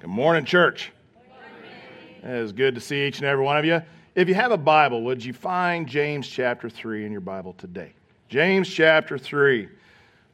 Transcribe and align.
Good 0.00 0.08
morning, 0.08 0.46
church. 0.46 0.92
It 2.22 2.30
is 2.30 2.52
good 2.52 2.74
to 2.74 2.80
see 2.80 3.06
each 3.06 3.18
and 3.18 3.26
every 3.26 3.44
one 3.44 3.58
of 3.58 3.66
you. 3.66 3.82
If 4.14 4.28
you 4.28 4.34
have 4.34 4.50
a 4.50 4.56
Bible, 4.56 5.02
would 5.02 5.22
you 5.22 5.34
find 5.34 5.86
James 5.86 6.26
chapter 6.26 6.70
3 6.70 7.04
in 7.04 7.12
your 7.12 7.20
Bible 7.20 7.52
today? 7.58 7.92
James 8.30 8.66
chapter 8.66 9.18
3. 9.18 9.68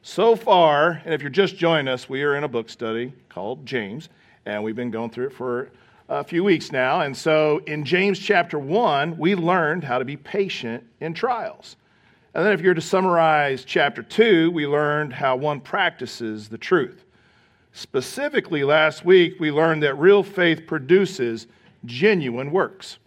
So 0.03 0.37
far, 0.37 1.01
and 1.03 1.13
if 1.13 1.19
you're 1.19 1.29
just 1.29 1.57
joining 1.57 1.89
us, 1.89 2.07
we 2.07 2.23
are 2.23 2.37
in 2.37 2.45
a 2.45 2.47
book 2.47 2.69
study 2.69 3.11
called 3.27 3.65
James, 3.65 4.07
and 4.45 4.63
we've 4.63 4.73
been 4.73 4.89
going 4.89 5.09
through 5.09 5.27
it 5.27 5.33
for 5.33 5.69
a 6.07 6.23
few 6.23 6.45
weeks 6.45 6.71
now. 6.71 7.01
And 7.01 7.15
so 7.15 7.57
in 7.67 7.83
James 7.83 8.19
chapter 8.19 8.57
1, 8.57 9.17
we 9.17 9.35
learned 9.35 9.83
how 9.83 9.99
to 9.99 10.05
be 10.05 10.15
patient 10.15 10.81
in 11.01 11.13
trials. 11.13 11.75
And 12.33 12.45
then 12.45 12.53
if 12.53 12.61
you're 12.61 12.73
to 12.73 12.79
summarize 12.79 13.65
chapter 13.65 14.01
2, 14.01 14.49
we 14.49 14.65
learned 14.65 15.11
how 15.11 15.35
one 15.35 15.59
practices 15.59 16.47
the 16.47 16.57
truth. 16.57 17.03
Specifically, 17.77 18.63
last 18.63 19.05
week, 19.05 19.39
we 19.39 19.51
learned 19.51 19.83
that 19.83 19.99
real 19.99 20.23
faith 20.23 20.65
produces 20.65 21.45
genuine 21.85 22.51
works. 22.51 22.97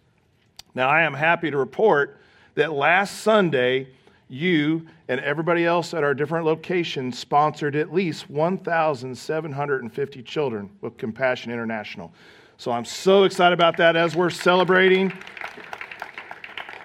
Now, 0.77 0.89
I 0.89 1.03
am 1.03 1.13
happy 1.13 1.51
to 1.51 1.57
report 1.57 2.21
that 2.55 2.73
last 2.73 3.23
Sunday, 3.23 3.89
you 4.29 4.87
and 5.09 5.19
everybody 5.23 5.67
else 5.67 5.93
at 5.93 6.05
our 6.05 6.15
different 6.15 6.47
locations 6.47 7.19
sponsored 7.19 7.75
at 7.75 7.93
least 7.93 8.31
1,750 8.31 10.23
children 10.23 10.71
with 10.83 10.97
Compassion 10.97 11.51
International. 11.51 12.13
So 12.57 12.71
I'm 12.71 12.85
so 12.85 13.25
excited 13.25 13.55
about 13.55 13.77
that 13.79 13.97
as 13.97 14.15
we're 14.15 14.31
celebrating. 14.31 15.13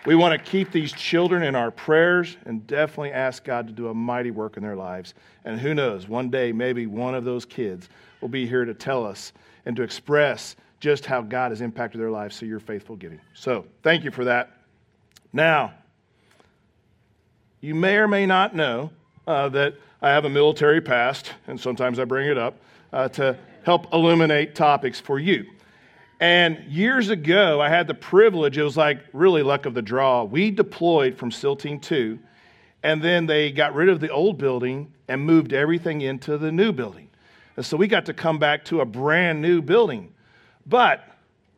We 0.06 0.14
want 0.14 0.40
to 0.40 0.52
keep 0.52 0.72
these 0.72 0.94
children 0.94 1.42
in 1.42 1.56
our 1.56 1.72
prayers 1.72 2.38
and 2.46 2.66
definitely 2.68 3.12
ask 3.12 3.44
God 3.44 3.66
to 3.68 3.74
do 3.74 3.88
a 3.88 3.94
mighty 3.94 4.30
work 4.30 4.56
in 4.56 4.62
their 4.62 4.76
lives. 4.76 5.16
And 5.46 5.60
who 5.60 5.74
knows, 5.74 6.08
one 6.08 6.30
day 6.30 6.52
maybe 6.52 6.86
one 6.86 7.16
of 7.16 7.24
those 7.24 7.44
kids 7.44 7.90
will 8.22 8.30
be 8.30 8.46
here 8.46 8.66
to 8.66 8.74
tell 8.74 9.04
us 9.04 9.34
and 9.66 9.76
to 9.76 9.82
express 9.82 10.56
just 10.80 11.08
how 11.08 11.22
God 11.22 11.52
has 11.52 11.62
impacted 11.62 12.00
their 12.00 12.12
lives 12.12 12.38
through 12.38 12.50
your 12.50 12.60
faithful 12.60 12.96
giving. 12.96 13.20
So 13.34 13.66
thank 13.82 14.04
you 14.04 14.12
for 14.12 14.26
that. 14.26 14.52
Now, 15.34 15.74
you 17.60 17.74
may 17.74 17.98
or 17.98 18.08
may 18.08 18.28
not 18.28 18.56
know 18.56 18.92
uh, 19.26 19.50
that 19.50 19.74
I 20.04 20.10
have 20.10 20.26
a 20.26 20.30
military 20.30 20.82
past, 20.82 21.34
and 21.48 21.60
sometimes 21.60 21.98
I 21.98 22.06
bring 22.06 22.30
it 22.30 22.38
up 22.38 22.60
uh, 22.94 23.08
to 23.10 23.36
help 23.64 23.92
illuminate 23.92 24.54
topics 24.54 25.00
for 25.00 25.18
you. 25.18 25.48
And 26.20 26.64
years 26.70 27.10
ago, 27.10 27.62
I 27.62 27.68
had 27.70 27.88
the 27.88 27.94
privilege, 27.94 28.58
it 28.58 28.64
was 28.64 28.78
like 28.78 29.00
really 29.12 29.44
luck 29.44 29.66
of 29.66 29.74
the 29.74 29.82
draw. 29.82 30.24
We 30.24 30.50
deployed 30.50 31.18
from 31.18 31.32
Team 31.32 31.80
2, 31.80 32.20
and 32.84 33.02
then 33.02 33.26
they 33.26 33.52
got 33.52 33.76
rid 33.76 33.90
of 33.90 34.00
the 34.00 34.10
old 34.10 34.38
building 34.38 34.94
and 35.08 35.22
moved 35.22 35.52
everything 35.52 36.02
into 36.02 36.38
the 36.38 36.52
new 36.52 36.72
building. 36.72 37.10
And 37.58 37.66
so 37.66 37.78
we 37.78 37.88
got 37.88 38.06
to 38.06 38.14
come 38.14 38.40
back 38.40 38.64
to 38.66 38.82
a 38.82 38.86
brand 38.86 39.42
new 39.42 39.62
building. 39.62 40.14
But 40.66 41.04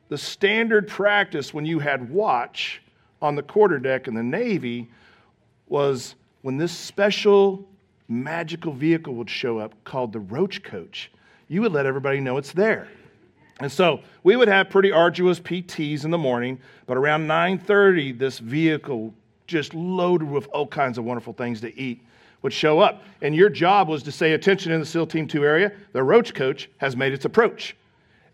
the 0.10 0.18
standard 0.18 0.88
practice 0.88 1.54
when 1.54 1.66
you 1.66 1.80
had 1.80 2.10
watch 2.10 2.82
on 3.22 3.36
the 3.36 3.44
quarterdeck 3.44 4.08
in 4.08 4.14
the 4.14 4.24
Navy 4.24 4.90
was 5.68 6.16
when 6.42 6.58
this 6.58 6.72
special 6.72 7.68
magical 8.08 8.72
vehicle 8.72 9.14
would 9.16 9.30
show 9.30 9.58
up 9.60 9.74
called 9.84 10.14
the 10.14 10.20
Roach 10.20 10.64
Coach, 10.64 11.12
you 11.48 11.62
would 11.62 11.74
let 11.74 11.86
everybody 11.86 12.20
know 12.20 12.38
it's 12.38 12.54
there. 12.54 12.88
And 13.60 13.72
so 13.72 14.02
we 14.24 14.36
would 14.36 14.48
have 14.48 14.70
pretty 14.70 14.92
arduous 14.92 15.40
PTs 15.40 16.06
in 16.06 16.12
the 16.12 16.18
morning, 16.18 16.60
but 16.86 16.98
around 16.98 17.28
9:30, 17.28 18.18
this 18.18 18.40
vehicle 18.40 19.14
just 19.48 19.74
loaded 19.74 20.30
with 20.30 20.48
all 20.48 20.68
kinds 20.68 20.98
of 20.98 21.06
wonderful 21.06 21.34
things 21.34 21.62
to 21.62 21.80
eat 21.80 22.02
would 22.42 22.54
show 22.54 22.80
up. 22.80 23.04
And 23.22 23.36
your 23.36 23.50
job 23.50 23.88
was 23.88 24.04
to 24.04 24.12
say, 24.12 24.34
attention 24.34 24.72
in 24.72 24.80
the 24.80 24.86
SEAL 24.86 25.08
Team 25.08 25.28
2 25.28 25.44
area, 25.44 25.72
the 25.94 26.04
roach 26.04 26.34
coach 26.34 26.70
has 26.78 26.96
made 26.96 27.14
its 27.14 27.26
approach. 27.26 27.76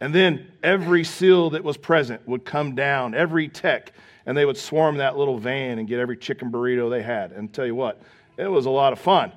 And 0.01 0.13
then 0.13 0.51
every 0.61 1.05
SEAL 1.05 1.51
that 1.51 1.63
was 1.63 1.77
present 1.77 2.27
would 2.27 2.43
come 2.43 2.75
down, 2.75 3.13
every 3.13 3.47
tech, 3.47 3.93
and 4.25 4.35
they 4.35 4.45
would 4.45 4.57
swarm 4.57 4.97
that 4.97 5.17
little 5.17 5.37
van 5.37 5.79
and 5.79 5.87
get 5.87 5.99
every 5.99 6.17
chicken 6.17 6.51
burrito 6.51 6.89
they 6.89 7.01
had. 7.01 7.31
And 7.31 7.53
tell 7.53 7.65
you 7.65 7.75
what, 7.75 8.01
it 8.35 8.47
was 8.47 8.65
a 8.65 8.69
lot 8.69 8.91
of 8.91 8.99
fun. 8.99 9.31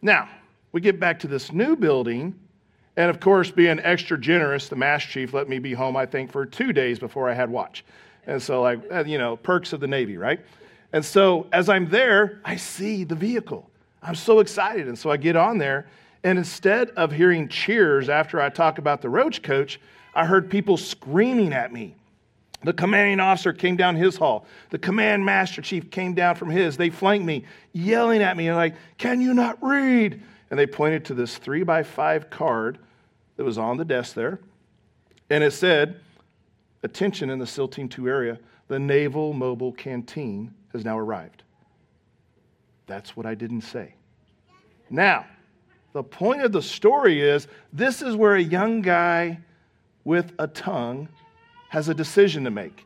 Now, 0.00 0.28
we 0.72 0.80
get 0.80 0.98
back 0.98 1.20
to 1.20 1.28
this 1.28 1.52
new 1.52 1.76
building, 1.76 2.34
and 2.96 3.08
of 3.08 3.20
course, 3.20 3.50
being 3.50 3.80
extra 3.80 4.18
generous, 4.18 4.68
the 4.68 4.76
master 4.76 5.10
chief 5.10 5.32
let 5.32 5.48
me 5.48 5.58
be 5.58 5.72
home, 5.72 5.96
I 5.96 6.06
think, 6.06 6.30
for 6.30 6.44
two 6.44 6.72
days 6.72 6.98
before 6.98 7.28
I 7.28 7.34
had 7.34 7.50
watch. 7.50 7.84
And 8.26 8.40
so, 8.40 8.60
like, 8.60 8.80
uh, 8.92 9.04
you 9.04 9.18
know, 9.18 9.36
perks 9.36 9.72
of 9.72 9.80
the 9.80 9.86
Navy, 9.86 10.16
right? 10.16 10.40
And 10.92 11.04
so, 11.04 11.46
as 11.52 11.68
I'm 11.68 11.88
there, 11.88 12.40
I 12.44 12.56
see 12.56 13.04
the 13.04 13.14
vehicle. 13.14 13.68
I'm 14.02 14.14
so 14.14 14.40
excited. 14.40 14.88
And 14.88 14.98
so 14.98 15.10
I 15.10 15.16
get 15.16 15.36
on 15.36 15.58
there, 15.58 15.86
and 16.22 16.38
instead 16.38 16.90
of 16.90 17.12
hearing 17.12 17.48
cheers 17.48 18.08
after 18.08 18.40
I 18.40 18.48
talk 18.50 18.78
about 18.78 19.00
the 19.00 19.08
roach 19.08 19.42
coach, 19.42 19.80
I 20.14 20.26
heard 20.26 20.50
people 20.50 20.76
screaming 20.76 21.52
at 21.52 21.72
me. 21.72 21.94
The 22.64 22.72
commanding 22.72 23.18
officer 23.18 23.52
came 23.52 23.76
down 23.76 23.96
his 23.96 24.16
hall. 24.16 24.46
The 24.70 24.78
command 24.78 25.24
master 25.24 25.62
chief 25.62 25.90
came 25.90 26.14
down 26.14 26.36
from 26.36 26.50
his. 26.50 26.76
They 26.76 26.90
flanked 26.90 27.26
me, 27.26 27.44
yelling 27.72 28.22
at 28.22 28.36
me, 28.36 28.52
like, 28.52 28.74
Can 28.98 29.20
you 29.20 29.34
not 29.34 29.58
read? 29.62 30.22
And 30.52 30.58
they 30.58 30.66
pointed 30.66 31.02
to 31.06 31.14
this 31.14 31.38
three 31.38 31.62
by 31.62 31.82
five 31.82 32.28
card 32.28 32.78
that 33.36 33.44
was 33.44 33.56
on 33.56 33.78
the 33.78 33.86
desk 33.86 34.14
there. 34.14 34.38
And 35.30 35.42
it 35.42 35.52
said, 35.52 35.98
Attention 36.82 37.30
in 37.30 37.38
the 37.38 37.68
Team 37.68 37.88
2 37.88 38.06
area, 38.06 38.38
the 38.68 38.78
Naval 38.78 39.32
Mobile 39.32 39.72
Canteen 39.72 40.52
has 40.74 40.84
now 40.84 40.98
arrived. 40.98 41.42
That's 42.86 43.16
what 43.16 43.24
I 43.24 43.34
didn't 43.34 43.62
say. 43.62 43.94
Now, 44.90 45.24
the 45.94 46.02
point 46.02 46.42
of 46.42 46.52
the 46.52 46.60
story 46.60 47.22
is 47.22 47.48
this 47.72 48.02
is 48.02 48.14
where 48.14 48.34
a 48.34 48.42
young 48.42 48.82
guy 48.82 49.38
with 50.04 50.34
a 50.38 50.48
tongue 50.48 51.08
has 51.70 51.88
a 51.88 51.94
decision 51.94 52.44
to 52.44 52.50
make. 52.50 52.84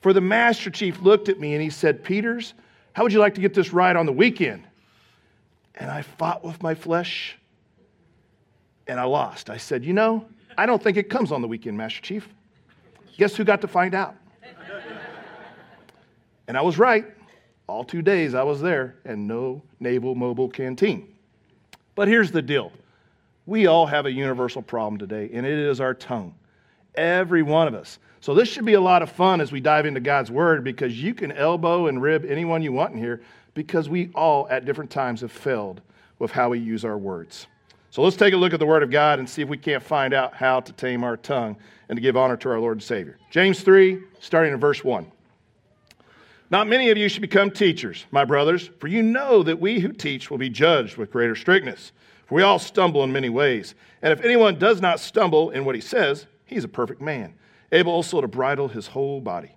For 0.00 0.14
the 0.14 0.22
Master 0.22 0.70
Chief 0.70 0.98
looked 1.02 1.28
at 1.28 1.38
me 1.38 1.52
and 1.52 1.62
he 1.62 1.68
said, 1.68 2.02
Peters, 2.02 2.54
how 2.94 3.02
would 3.02 3.12
you 3.12 3.18
like 3.18 3.34
to 3.34 3.42
get 3.42 3.52
this 3.52 3.74
ride 3.74 3.96
on 3.96 4.06
the 4.06 4.12
weekend? 4.12 4.64
And 5.76 5.90
I 5.90 6.02
fought 6.02 6.44
with 6.44 6.62
my 6.62 6.74
flesh 6.74 7.38
and 8.86 8.98
I 9.00 9.04
lost. 9.04 9.50
I 9.50 9.56
said, 9.56 9.84
You 9.84 9.92
know, 9.92 10.26
I 10.56 10.66
don't 10.66 10.82
think 10.82 10.96
it 10.96 11.08
comes 11.08 11.32
on 11.32 11.42
the 11.42 11.48
weekend, 11.48 11.76
Master 11.76 12.00
Chief. 12.00 12.28
Guess 13.16 13.36
who 13.36 13.44
got 13.44 13.60
to 13.60 13.68
find 13.68 13.94
out? 13.94 14.16
and 16.48 16.56
I 16.56 16.62
was 16.62 16.78
right. 16.78 17.06
All 17.68 17.84
two 17.84 18.02
days 18.02 18.34
I 18.34 18.42
was 18.42 18.60
there 18.60 18.96
and 19.04 19.26
no 19.26 19.62
naval 19.80 20.14
mobile 20.14 20.48
canteen. 20.48 21.14
But 21.94 22.08
here's 22.08 22.30
the 22.30 22.42
deal 22.42 22.72
we 23.46 23.66
all 23.66 23.86
have 23.86 24.06
a 24.06 24.12
universal 24.12 24.62
problem 24.62 24.98
today, 24.98 25.30
and 25.32 25.44
it 25.44 25.58
is 25.58 25.80
our 25.80 25.94
tongue. 25.94 26.34
Every 26.94 27.42
one 27.42 27.66
of 27.68 27.74
us. 27.74 27.98
So 28.20 28.34
this 28.34 28.48
should 28.48 28.64
be 28.64 28.74
a 28.74 28.80
lot 28.80 29.02
of 29.02 29.10
fun 29.10 29.40
as 29.40 29.50
we 29.50 29.60
dive 29.60 29.84
into 29.84 29.98
God's 29.98 30.30
word 30.30 30.62
because 30.62 31.02
you 31.02 31.12
can 31.12 31.32
elbow 31.32 31.88
and 31.88 32.00
rib 32.00 32.24
anyone 32.28 32.62
you 32.62 32.72
want 32.72 32.92
in 32.92 32.98
here 32.98 33.22
because 33.54 33.88
we 33.88 34.10
all 34.14 34.48
at 34.48 34.64
different 34.64 34.90
times 34.90 35.20
have 35.20 35.32
failed 35.32 35.80
with 36.18 36.30
how 36.30 36.50
we 36.50 36.58
use 36.58 36.84
our 36.84 36.98
words. 36.98 37.46
So 37.90 38.02
let's 38.02 38.16
take 38.16 38.32
a 38.32 38.36
look 38.36 38.54
at 38.54 38.58
the 38.58 38.66
Word 38.66 38.82
of 38.82 38.90
God 38.90 39.18
and 39.18 39.28
see 39.28 39.42
if 39.42 39.48
we 39.48 39.58
can't 39.58 39.82
find 39.82 40.14
out 40.14 40.34
how 40.34 40.60
to 40.60 40.72
tame 40.72 41.04
our 41.04 41.16
tongue 41.16 41.56
and 41.88 41.96
to 41.96 42.00
give 42.00 42.16
honor 42.16 42.38
to 42.38 42.48
our 42.48 42.58
Lord 42.58 42.76
and 42.78 42.82
Savior. 42.82 43.18
James 43.30 43.60
3, 43.60 44.02
starting 44.18 44.54
in 44.54 44.60
verse 44.60 44.82
1. 44.82 45.10
Not 46.50 46.68
many 46.68 46.90
of 46.90 46.96
you 46.96 47.08
should 47.08 47.22
become 47.22 47.50
teachers, 47.50 48.06
my 48.10 48.24
brothers, 48.24 48.70
for 48.78 48.86
you 48.86 49.02
know 49.02 49.42
that 49.42 49.60
we 49.60 49.80
who 49.80 49.92
teach 49.92 50.30
will 50.30 50.38
be 50.38 50.48
judged 50.48 50.96
with 50.96 51.10
greater 51.10 51.34
strictness. 51.34 51.92
For 52.26 52.36
we 52.36 52.42
all 52.42 52.58
stumble 52.58 53.04
in 53.04 53.12
many 53.12 53.28
ways. 53.28 53.74
And 54.00 54.12
if 54.12 54.22
anyone 54.22 54.58
does 54.58 54.80
not 54.80 55.00
stumble 55.00 55.50
in 55.50 55.64
what 55.64 55.74
he 55.74 55.80
says, 55.80 56.26
he's 56.46 56.64
a 56.64 56.68
perfect 56.68 57.00
man, 57.00 57.34
able 57.72 57.92
also 57.92 58.20
to 58.20 58.28
bridle 58.28 58.68
his 58.68 58.86
whole 58.86 59.20
body. 59.20 59.56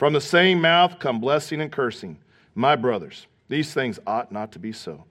From 0.00 0.14
the 0.14 0.20
same 0.22 0.62
mouth 0.62 0.98
come 0.98 1.20
blessing 1.20 1.60
and 1.60 1.70
cursing. 1.70 2.16
My 2.54 2.74
brothers, 2.74 3.26
these 3.50 3.74
things 3.74 4.00
ought 4.06 4.32
not 4.32 4.50
to 4.52 4.58
be 4.58 4.72
so. 4.72 5.04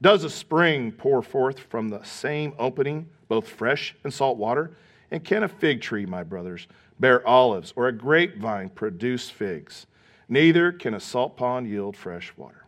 Does 0.00 0.22
a 0.22 0.30
spring 0.30 0.92
pour 0.92 1.20
forth 1.20 1.58
from 1.58 1.88
the 1.88 2.04
same 2.04 2.54
opening 2.56 3.08
both 3.26 3.48
fresh 3.48 3.96
and 4.04 4.14
salt 4.14 4.38
water? 4.38 4.70
And 5.10 5.24
can 5.24 5.42
a 5.42 5.48
fig 5.48 5.80
tree, 5.80 6.06
my 6.06 6.22
brothers, 6.22 6.68
bear 7.00 7.26
olives, 7.26 7.72
or 7.74 7.88
a 7.88 7.92
grapevine 7.92 8.68
produce 8.68 9.28
figs? 9.28 9.88
Neither 10.28 10.70
can 10.70 10.94
a 10.94 11.00
salt 11.00 11.36
pond 11.36 11.66
yield 11.66 11.96
fresh 11.96 12.32
water. 12.36 12.66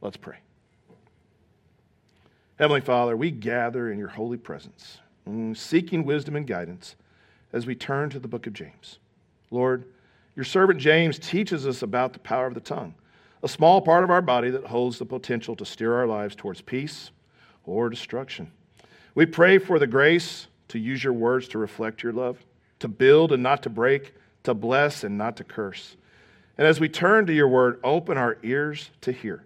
Let's 0.00 0.16
pray. 0.16 0.38
Heavenly 2.58 2.80
Father, 2.80 3.16
we 3.16 3.30
gather 3.30 3.92
in 3.92 4.00
your 4.00 4.08
holy 4.08 4.36
presence, 4.36 4.98
mm, 5.28 5.56
seeking 5.56 6.04
wisdom 6.04 6.34
and 6.34 6.44
guidance 6.44 6.96
as 7.52 7.66
we 7.66 7.76
turn 7.76 8.10
to 8.10 8.18
the 8.18 8.26
book 8.26 8.48
of 8.48 8.52
James. 8.52 8.98
Lord, 9.52 9.84
your 10.36 10.44
servant 10.44 10.78
James 10.78 11.18
teaches 11.18 11.66
us 11.66 11.82
about 11.82 12.12
the 12.12 12.18
power 12.18 12.46
of 12.46 12.54
the 12.54 12.60
tongue, 12.60 12.94
a 13.42 13.48
small 13.48 13.80
part 13.80 14.04
of 14.04 14.10
our 14.10 14.22
body 14.22 14.50
that 14.50 14.66
holds 14.66 14.98
the 14.98 15.06
potential 15.06 15.56
to 15.56 15.64
steer 15.64 15.94
our 15.94 16.06
lives 16.06 16.36
towards 16.36 16.60
peace 16.60 17.10
or 17.64 17.88
destruction. 17.88 18.52
We 19.14 19.24
pray 19.24 19.56
for 19.56 19.78
the 19.78 19.86
grace 19.86 20.46
to 20.68 20.78
use 20.78 21.02
your 21.02 21.14
words 21.14 21.48
to 21.48 21.58
reflect 21.58 22.02
your 22.02 22.12
love, 22.12 22.38
to 22.80 22.88
build 22.88 23.32
and 23.32 23.42
not 23.42 23.62
to 23.62 23.70
break, 23.70 24.14
to 24.42 24.52
bless 24.52 25.04
and 25.04 25.16
not 25.16 25.38
to 25.38 25.44
curse. 25.44 25.96
And 26.58 26.66
as 26.66 26.80
we 26.80 26.88
turn 26.88 27.26
to 27.26 27.32
your 27.32 27.48
word, 27.48 27.80
open 27.82 28.18
our 28.18 28.36
ears 28.42 28.90
to 29.00 29.12
hear, 29.12 29.42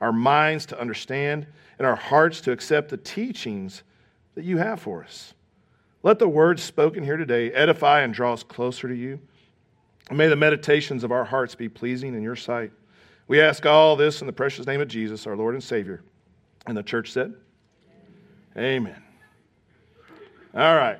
our 0.00 0.12
minds 0.12 0.66
to 0.66 0.80
understand, 0.80 1.46
and 1.78 1.86
our 1.86 1.96
hearts 1.96 2.42
to 2.42 2.52
accept 2.52 2.90
the 2.90 2.96
teachings 2.98 3.82
that 4.34 4.44
you 4.44 4.58
have 4.58 4.80
for 4.80 5.02
us. 5.02 5.32
Let 6.02 6.18
the 6.18 6.28
words 6.28 6.62
spoken 6.62 7.02
here 7.02 7.16
today 7.16 7.50
edify 7.52 8.02
and 8.02 8.12
draw 8.12 8.34
us 8.34 8.42
closer 8.42 8.88
to 8.88 8.94
you. 8.94 9.20
May 10.10 10.28
the 10.28 10.36
meditations 10.36 11.02
of 11.02 11.12
our 11.12 11.24
hearts 11.24 11.54
be 11.54 11.68
pleasing 11.68 12.14
in 12.14 12.22
your 12.22 12.36
sight. 12.36 12.72
We 13.26 13.40
ask 13.40 13.64
all 13.64 13.96
this 13.96 14.20
in 14.20 14.26
the 14.26 14.32
precious 14.32 14.66
name 14.66 14.80
of 14.80 14.88
Jesus, 14.88 15.26
our 15.26 15.36
Lord 15.36 15.54
and 15.54 15.64
Savior. 15.64 16.02
And 16.66 16.76
the 16.76 16.82
church 16.82 17.12
said, 17.12 17.34
Amen. 18.56 19.02
All 20.54 20.76
right. 20.76 20.98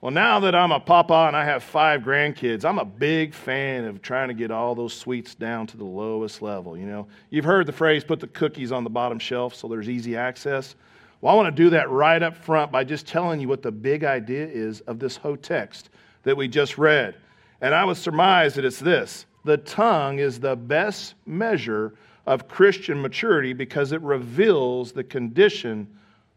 Well, 0.00 0.12
now 0.12 0.38
that 0.40 0.54
I'm 0.54 0.70
a 0.70 0.78
papa 0.78 1.24
and 1.28 1.34
I 1.34 1.46
have 1.46 1.62
five 1.62 2.02
grandkids, 2.02 2.66
I'm 2.66 2.78
a 2.78 2.84
big 2.84 3.32
fan 3.32 3.86
of 3.86 4.02
trying 4.02 4.28
to 4.28 4.34
get 4.34 4.50
all 4.50 4.74
those 4.74 4.92
sweets 4.92 5.34
down 5.34 5.66
to 5.68 5.78
the 5.78 5.84
lowest 5.84 6.42
level. 6.42 6.76
You 6.76 6.84
know, 6.84 7.06
you've 7.30 7.46
heard 7.46 7.64
the 7.64 7.72
phrase 7.72 8.04
put 8.04 8.20
the 8.20 8.26
cookies 8.26 8.70
on 8.70 8.84
the 8.84 8.90
bottom 8.90 9.18
shelf 9.18 9.54
so 9.54 9.66
there's 9.66 9.88
easy 9.88 10.14
access. 10.14 10.74
Well, 11.22 11.32
I 11.32 11.36
want 11.36 11.56
to 11.56 11.62
do 11.62 11.70
that 11.70 11.88
right 11.88 12.22
up 12.22 12.36
front 12.36 12.70
by 12.70 12.84
just 12.84 13.06
telling 13.06 13.40
you 13.40 13.48
what 13.48 13.62
the 13.62 13.72
big 13.72 14.04
idea 14.04 14.46
is 14.46 14.82
of 14.82 14.98
this 14.98 15.16
whole 15.16 15.38
text 15.38 15.88
that 16.22 16.36
we 16.36 16.48
just 16.48 16.76
read. 16.76 17.14
And 17.60 17.74
I 17.74 17.84
would 17.84 17.96
surmise 17.96 18.54
that 18.54 18.64
it's 18.64 18.80
this 18.80 19.26
the 19.44 19.58
tongue 19.58 20.18
is 20.18 20.40
the 20.40 20.56
best 20.56 21.14
measure 21.26 21.94
of 22.26 22.48
Christian 22.48 23.00
maturity 23.00 23.52
because 23.52 23.92
it 23.92 24.00
reveals 24.00 24.92
the 24.92 25.04
condition 25.04 25.86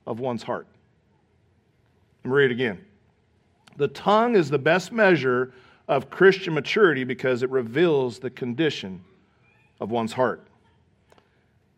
of 0.06 0.20
one's 0.20 0.44
heart. 0.44 0.68
Let 2.24 2.30
me 2.30 2.36
read 2.36 2.52
it 2.52 2.54
again. 2.54 2.84
The 3.78 3.88
tongue 3.88 4.36
is 4.36 4.50
the 4.50 4.60
best 4.60 4.92
measure 4.92 5.54
of 5.88 6.10
Christian 6.10 6.54
maturity 6.54 7.04
because 7.06 7.44
it 7.44 7.50
reveals 7.50 8.20
the 8.20 8.30
condition 8.30 9.02
of 9.80 9.92
one's 9.92 10.12
heart. 10.12 10.46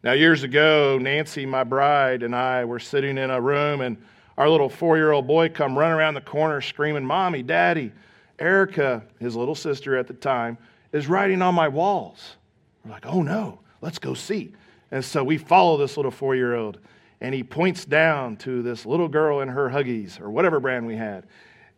Now, 0.01 0.13
years 0.13 0.43
ago, 0.43 0.97
Nancy, 0.99 1.45
my 1.45 1.63
bride, 1.63 2.23
and 2.23 2.33
I 2.33 2.63
were 2.63 2.79
sitting 2.79 3.17
in 3.17 3.29
a 3.29 3.39
room, 3.39 3.81
and 3.81 3.97
our 4.37 4.49
little 4.49 4.69
four-year-old 4.69 5.27
boy 5.27 5.49
come 5.49 5.77
running 5.77 5.97
around 5.97 6.13
the 6.13 6.21
corner 6.21 6.61
screaming, 6.61 7.05
"Mommy, 7.05 7.43
Daddy!" 7.43 7.91
Erica, 8.39 9.03
his 9.19 9.35
little 9.35 9.55
sister 9.55 9.97
at 9.97 10.07
the 10.07 10.13
time, 10.13 10.57
is 10.91 11.07
writing 11.07 11.41
on 11.41 11.53
my 11.55 11.67
walls. 11.67 12.37
We're 12.83 12.91
like, 12.91 13.05
"Oh 13.05 13.21
no, 13.21 13.59
let's 13.81 13.99
go 13.99 14.13
see." 14.13 14.53
And 14.91 15.03
so 15.05 15.23
we 15.23 15.37
follow 15.37 15.77
this 15.77 15.97
little 15.97 16.11
four-year-old, 16.11 16.79
and 17.21 17.35
he 17.35 17.43
points 17.43 17.85
down 17.85 18.37
to 18.37 18.63
this 18.63 18.85
little 18.85 19.07
girl 19.07 19.41
in 19.41 19.49
her 19.49 19.69
Huggies 19.69 20.19
or 20.19 20.31
whatever 20.31 20.59
brand 20.59 20.87
we 20.87 20.95
had, 20.95 21.27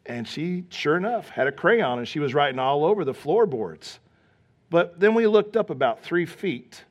and 0.05 0.27
she, 0.27 0.65
sure 0.69 0.97
enough, 0.97 1.29
had 1.29 1.47
a 1.47 1.51
crayon 1.51 1.99
and 1.99 2.07
she 2.07 2.19
was 2.19 2.33
writing 2.33 2.59
all 2.59 2.85
over 2.85 3.05
the 3.05 3.13
floorboards. 3.13 3.99
But 4.69 4.99
then 4.99 5.13
we 5.13 5.27
looked 5.27 5.57
up 5.57 5.69
about 5.69 6.01
three 6.03 6.25
feet 6.25 6.83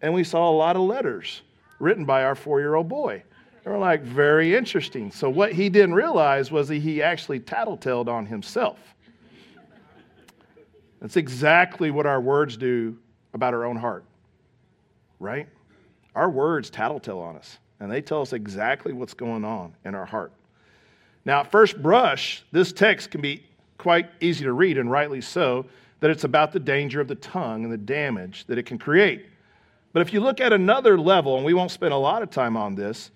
and 0.00 0.14
we 0.14 0.24
saw 0.24 0.50
a 0.50 0.52
lot 0.56 0.76
of 0.76 0.82
letters 0.82 1.42
written 1.78 2.04
by 2.04 2.24
our 2.24 2.34
four 2.34 2.60
year 2.60 2.74
old 2.74 2.88
boy. 2.88 3.22
And 3.68 3.76
we're 3.76 3.84
like, 3.84 4.00
very 4.00 4.56
interesting. 4.56 5.10
So, 5.10 5.28
what 5.28 5.52
he 5.52 5.68
didn't 5.68 5.92
realize 5.92 6.50
was 6.50 6.68
that 6.68 6.76
he 6.76 7.02
actually 7.02 7.38
tattletaled 7.38 8.08
on 8.08 8.24
himself. 8.24 8.78
That's 11.02 11.18
exactly 11.18 11.90
what 11.90 12.06
our 12.06 12.18
words 12.18 12.56
do 12.56 12.96
about 13.34 13.52
our 13.52 13.66
own 13.66 13.76
heart, 13.76 14.04
right? 15.20 15.46
Our 16.14 16.30
words 16.30 16.70
tattletale 16.70 17.18
on 17.18 17.36
us, 17.36 17.58
and 17.78 17.92
they 17.92 18.00
tell 18.00 18.22
us 18.22 18.32
exactly 18.32 18.94
what's 18.94 19.12
going 19.12 19.44
on 19.44 19.74
in 19.84 19.94
our 19.94 20.06
heart. 20.06 20.32
Now, 21.26 21.40
at 21.40 21.50
first 21.50 21.82
brush, 21.82 22.44
this 22.50 22.72
text 22.72 23.10
can 23.10 23.20
be 23.20 23.44
quite 23.76 24.08
easy 24.22 24.46
to 24.46 24.54
read, 24.54 24.78
and 24.78 24.90
rightly 24.90 25.20
so, 25.20 25.66
that 26.00 26.08
it's 26.08 26.24
about 26.24 26.52
the 26.52 26.60
danger 26.60 27.02
of 27.02 27.08
the 27.08 27.16
tongue 27.16 27.64
and 27.64 27.72
the 27.72 27.76
damage 27.76 28.46
that 28.46 28.56
it 28.56 28.64
can 28.64 28.78
create. 28.78 29.26
But 29.92 30.00
if 30.00 30.14
you 30.14 30.20
look 30.20 30.40
at 30.40 30.54
another 30.54 30.98
level, 30.98 31.36
and 31.36 31.44
we 31.44 31.52
won't 31.52 31.70
spend 31.70 31.92
a 31.92 31.98
lot 31.98 32.22
of 32.22 32.30
time 32.30 32.56
on 32.56 32.74
this, 32.74 33.10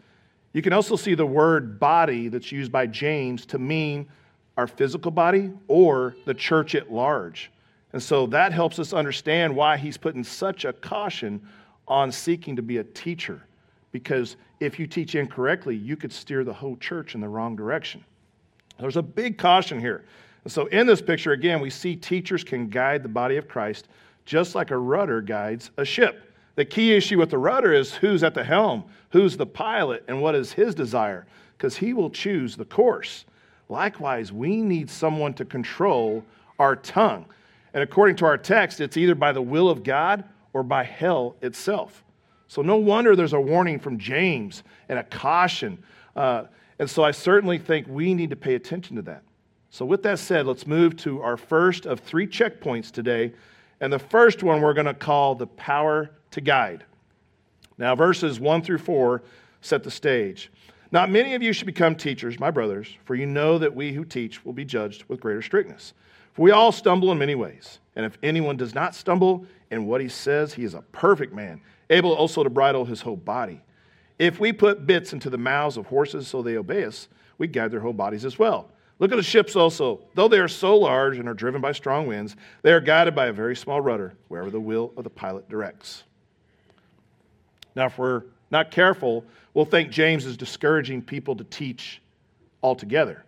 you 0.52 0.62
can 0.62 0.72
also 0.72 0.96
see 0.96 1.14
the 1.14 1.26
word 1.26 1.80
body 1.80 2.28
that's 2.28 2.52
used 2.52 2.70
by 2.70 2.86
James 2.86 3.46
to 3.46 3.58
mean 3.58 4.06
our 4.56 4.66
physical 4.66 5.10
body 5.10 5.50
or 5.68 6.14
the 6.26 6.34
church 6.34 6.74
at 6.74 6.92
large. 6.92 7.50
And 7.92 8.02
so 8.02 8.26
that 8.26 8.52
helps 8.52 8.78
us 8.78 8.92
understand 8.92 9.54
why 9.54 9.76
he's 9.76 9.96
putting 9.96 10.24
such 10.24 10.64
a 10.64 10.72
caution 10.72 11.40
on 11.88 12.12
seeking 12.12 12.56
to 12.56 12.62
be 12.62 12.78
a 12.78 12.84
teacher 12.84 13.42
because 13.92 14.36
if 14.60 14.78
you 14.78 14.86
teach 14.86 15.14
incorrectly, 15.14 15.76
you 15.76 15.96
could 15.96 16.12
steer 16.12 16.44
the 16.44 16.52
whole 16.52 16.76
church 16.76 17.14
in 17.14 17.20
the 17.20 17.28
wrong 17.28 17.54
direction. 17.54 18.02
There's 18.78 18.96
a 18.96 19.02
big 19.02 19.38
caution 19.38 19.78
here. 19.78 20.04
And 20.44 20.52
so, 20.52 20.66
in 20.66 20.86
this 20.86 21.00
picture, 21.00 21.32
again, 21.32 21.60
we 21.60 21.70
see 21.70 21.94
teachers 21.94 22.42
can 22.42 22.68
guide 22.68 23.02
the 23.02 23.08
body 23.08 23.36
of 23.36 23.46
Christ 23.46 23.88
just 24.24 24.54
like 24.54 24.70
a 24.70 24.76
rudder 24.76 25.20
guides 25.20 25.70
a 25.76 25.84
ship. 25.84 26.31
The 26.54 26.64
key 26.64 26.92
issue 26.92 27.18
with 27.18 27.30
the 27.30 27.38
rudder 27.38 27.72
is 27.72 27.94
who's 27.94 28.22
at 28.22 28.34
the 28.34 28.44
helm, 28.44 28.84
who's 29.10 29.36
the 29.36 29.46
pilot, 29.46 30.04
and 30.06 30.20
what 30.20 30.34
is 30.34 30.52
his 30.52 30.74
desire, 30.74 31.26
because 31.56 31.76
he 31.76 31.94
will 31.94 32.10
choose 32.10 32.56
the 32.56 32.64
course. 32.64 33.24
Likewise, 33.68 34.32
we 34.32 34.60
need 34.60 34.90
someone 34.90 35.32
to 35.34 35.44
control 35.44 36.24
our 36.58 36.76
tongue. 36.76 37.24
And 37.72 37.82
according 37.82 38.16
to 38.16 38.26
our 38.26 38.36
text, 38.36 38.80
it's 38.80 38.98
either 38.98 39.14
by 39.14 39.32
the 39.32 39.40
will 39.40 39.70
of 39.70 39.82
God 39.82 40.24
or 40.52 40.62
by 40.62 40.84
hell 40.84 41.36
itself. 41.40 42.04
So, 42.48 42.60
no 42.60 42.76
wonder 42.76 43.16
there's 43.16 43.32
a 43.32 43.40
warning 43.40 43.78
from 43.78 43.98
James 43.98 44.62
and 44.90 44.98
a 44.98 45.04
caution. 45.04 45.82
Uh, 46.14 46.44
and 46.78 46.90
so, 46.90 47.02
I 47.02 47.12
certainly 47.12 47.56
think 47.56 47.86
we 47.88 48.12
need 48.12 48.28
to 48.28 48.36
pay 48.36 48.56
attention 48.56 48.96
to 48.96 49.02
that. 49.02 49.22
So, 49.70 49.86
with 49.86 50.02
that 50.02 50.18
said, 50.18 50.46
let's 50.46 50.66
move 50.66 50.96
to 50.98 51.22
our 51.22 51.38
first 51.38 51.86
of 51.86 52.00
three 52.00 52.26
checkpoints 52.26 52.90
today. 52.90 53.32
And 53.80 53.90
the 53.90 53.98
first 53.98 54.42
one 54.42 54.60
we're 54.60 54.74
going 54.74 54.86
to 54.86 54.92
call 54.92 55.34
the 55.34 55.46
power 55.46 56.10
to 56.32 56.40
guide. 56.40 56.84
Now, 57.78 57.94
verses 57.94 58.40
1 58.40 58.62
through 58.62 58.78
4 58.78 59.22
set 59.60 59.82
the 59.82 59.90
stage. 59.90 60.50
Not 60.90 61.10
many 61.10 61.34
of 61.34 61.42
you 61.42 61.52
should 61.52 61.66
become 61.66 61.96
teachers, 61.96 62.38
my 62.38 62.50
brothers, 62.50 62.94
for 63.04 63.14
you 63.14 63.26
know 63.26 63.56
that 63.58 63.74
we 63.74 63.92
who 63.92 64.04
teach 64.04 64.44
will 64.44 64.52
be 64.52 64.64
judged 64.64 65.04
with 65.08 65.20
greater 65.20 65.40
strictness. 65.40 65.94
For 66.34 66.42
we 66.42 66.50
all 66.50 66.72
stumble 66.72 67.12
in 67.12 67.18
many 67.18 67.34
ways. 67.34 67.78
And 67.96 68.04
if 68.04 68.18
anyone 68.22 68.56
does 68.56 68.74
not 68.74 68.94
stumble 68.94 69.46
in 69.70 69.86
what 69.86 70.00
he 70.00 70.08
says, 70.08 70.52
he 70.52 70.64
is 70.64 70.74
a 70.74 70.82
perfect 70.92 71.32
man 71.32 71.60
able 71.90 72.12
also 72.12 72.42
to 72.42 72.50
bridle 72.50 72.84
his 72.84 73.00
whole 73.00 73.16
body. 73.16 73.60
If 74.18 74.40
we 74.40 74.52
put 74.52 74.86
bits 74.86 75.12
into 75.12 75.30
the 75.30 75.38
mouths 75.38 75.76
of 75.76 75.86
horses 75.86 76.28
so 76.28 76.42
they 76.42 76.56
obey 76.56 76.84
us, 76.84 77.08
we 77.38 77.46
guide 77.46 77.70
their 77.70 77.80
whole 77.80 77.92
bodies 77.92 78.24
as 78.24 78.38
well. 78.38 78.70
Look 78.98 79.12
at 79.12 79.16
the 79.16 79.22
ships 79.22 79.56
also. 79.56 80.00
Though 80.14 80.28
they 80.28 80.38
are 80.38 80.48
so 80.48 80.76
large 80.76 81.18
and 81.18 81.28
are 81.28 81.34
driven 81.34 81.60
by 81.60 81.72
strong 81.72 82.06
winds, 82.06 82.36
they 82.62 82.72
are 82.72 82.80
guided 82.80 83.14
by 83.14 83.26
a 83.26 83.32
very 83.32 83.56
small 83.56 83.80
rudder 83.80 84.14
wherever 84.28 84.50
the 84.50 84.60
will 84.60 84.92
of 84.96 85.04
the 85.04 85.10
pilot 85.10 85.48
directs. 85.48 86.04
Now, 87.74 87.86
if 87.86 87.98
we're 87.98 88.24
not 88.50 88.70
careful, 88.70 89.24
we'll 89.54 89.64
think 89.64 89.90
James 89.90 90.26
is 90.26 90.36
discouraging 90.36 91.02
people 91.02 91.34
to 91.36 91.44
teach 91.44 92.02
altogether. 92.62 93.24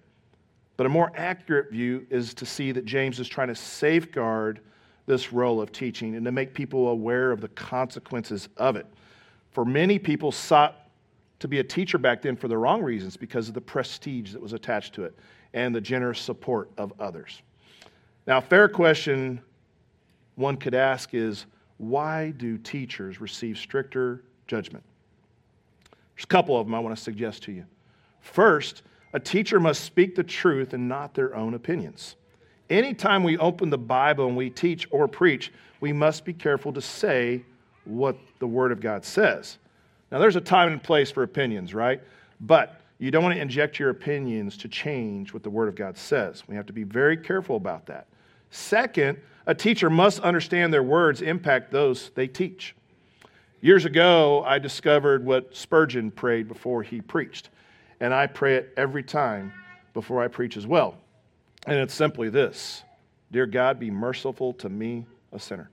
But 0.77 0.87
a 0.87 0.89
more 0.89 1.13
accurate 1.17 1.71
view 1.71 2.07
is 2.11 2.35
to 2.35 2.47
see 2.47 2.73
that 2.73 2.85
James 2.85 3.21
is 3.21 3.29
trying 3.29 3.49
to 3.49 3.55
safeguard 3.55 4.61
this 5.07 5.33
role 5.33 5.61
of 5.61 5.71
teaching 5.71 6.17
and 6.17 6.25
to 6.25 6.33
make 6.33 6.55
people 6.55 6.89
aware 6.89 7.31
of 7.31 7.41
the 7.41 7.49
consequences 7.49 8.49
of 8.57 8.77
it. 8.77 8.87
For 9.51 9.65
many 9.65 9.99
people 9.99 10.33
sought 10.33 10.89
to 11.39 11.49
be 11.49 11.61
a 11.61 11.65
teacher 11.65 11.99
back 11.99 12.23
then 12.23 12.37
for 12.37 12.49
the 12.49 12.57
wrong 12.57 12.83
reasons 12.83 13.17
because 13.17 13.49
of 13.49 13.55
the 13.55 13.61
prestige 13.61 14.33
that 14.33 14.41
was 14.41 14.53
attached 14.53 14.95
to 14.95 15.05
it 15.05 15.17
and 15.53 15.75
the 15.75 15.81
generous 15.81 16.19
support 16.19 16.71
of 16.79 16.93
others. 16.99 17.43
Now, 18.27 18.39
a 18.39 18.43
fair 18.43 18.69
question 18.69 19.41
one 20.37 20.57
could 20.57 20.75
ask 20.75 21.15
is 21.15 21.47
why 21.77 22.31
do 22.31 22.59
teachers 22.59 23.21
receive 23.21 23.59
stricter 23.59 24.25
judgment? 24.47 24.85
There's 26.15 26.25
a 26.25 26.29
couple 26.29 26.59
of 26.59 26.67
them 26.67 26.75
I 26.75 26.79
want 26.79 26.97
to 26.97 27.03
suggest 27.03 27.43
to 27.45 27.53
you. 27.53 27.65
First, 28.21 28.83
a 29.13 29.21
teacher 29.21 29.61
must 29.61 29.85
speak 29.85 30.15
the 30.15 30.25
truth 30.25 30.73
and 30.73 30.89
not 30.89 31.15
their 31.15 31.35
own 31.35 31.55
opinions. 31.55 32.17
Anytime 32.71 33.23
we 33.23 33.37
open 33.39 33.71
the 33.71 33.79
Bible 33.79 34.27
and 34.27 34.37
we 34.37 34.51
teach 34.51 34.89
or 34.91 35.07
preach, 35.07 35.53
we 35.81 35.93
must 35.93 36.25
be 36.25 36.33
careful 36.33 36.73
to 36.73 36.81
say 36.81 37.45
what 37.85 38.17
the 38.39 38.47
Word 38.47 38.73
of 38.73 38.81
God 38.81 39.05
says. 39.05 39.59
Now, 40.11 40.19
there's 40.19 40.37
a 40.37 40.41
time 40.41 40.73
and 40.73 40.83
place 40.83 41.11
for 41.11 41.23
opinions, 41.23 41.75
right? 41.75 42.01
But 42.41 42.81
you 42.99 43.11
don't 43.11 43.23
want 43.23 43.35
to 43.35 43.41
inject 43.41 43.79
your 43.79 43.91
opinions 43.91 44.57
to 44.59 44.69
change 44.69 45.35
what 45.35 45.43
the 45.43 45.51
Word 45.51 45.69
of 45.69 45.75
God 45.75 45.99
says. 45.99 46.43
We 46.49 46.57
have 46.57 46.67
to 46.67 46.73
be 46.73 46.85
very 46.85 47.17
careful 47.17 47.57
about 47.57 47.87
that. 47.87 48.07
Second, 48.51 49.19
a 49.47 49.55
teacher 49.55 49.91
must 49.91 50.21
understand 50.21 50.73
their 50.73 50.83
words 50.83 51.21
impact 51.21 51.71
those 51.71 52.11
they 52.15 52.29
teach. 52.29 52.75
Years 53.65 53.87
ago, 53.87 54.45
I 54.45 54.59
discovered 54.59 55.25
what 55.25 55.57
Spurgeon 55.57 56.11
prayed 56.11 56.49
before 56.49 56.83
he 56.83 57.01
preached, 57.01 57.49
and 57.99 58.13
I 58.13 58.27
pray 58.27 58.57
it 58.57 58.75
every 58.77 59.03
time 59.03 59.55
before 59.95 60.23
I 60.23 60.29
preach 60.29 60.59
as 60.59 60.67
well. 60.67 60.99
And 61.67 61.79
it's 61.79 61.95
simply 61.95 62.29
this 62.29 62.83
Dear 63.33 63.47
God, 63.47 63.79
be 63.81 63.91
merciful 63.91 64.53
to 64.53 64.69
me, 64.69 65.07
a 65.33 65.39
sinner. 65.39 65.71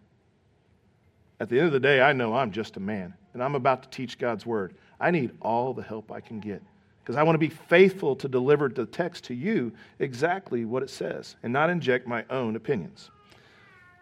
At 1.41 1.50
the 1.50 1.57
end 1.57 1.67
of 1.67 1.74
the 1.74 1.81
day, 1.81 2.00
I 2.00 2.13
know 2.13 2.33
I'm 2.33 2.53
just 2.53 2.77
a 2.77 2.79
man, 2.79 3.13
and 3.33 3.43
I'm 3.43 3.55
about 3.55 3.83
to 3.83 3.89
teach 3.89 4.17
God's 4.17 4.45
word. 4.45 4.74
I 4.98 5.12
need 5.12 5.31
all 5.41 5.74
the 5.74 5.83
help 5.83 6.13
I 6.13 6.21
can 6.21 6.39
get 6.39 6.63
because 7.03 7.17
I 7.17 7.24
want 7.24 7.36
to 7.36 7.39
be 7.39 7.50
faithful 7.50 8.15
to 8.15 8.29
deliver 8.29 8.69
the 8.69 8.86
text 8.86 9.25
to 9.25 9.33
you 9.33 9.74
exactly 10.00 10.63
what 10.63 10.81
it 10.81 10.89
says 10.89 11.36
and 11.43 11.51
not 11.51 11.69
inject 11.69 12.07
my 12.07 12.24
own 12.29 12.55
opinions. 12.55 13.12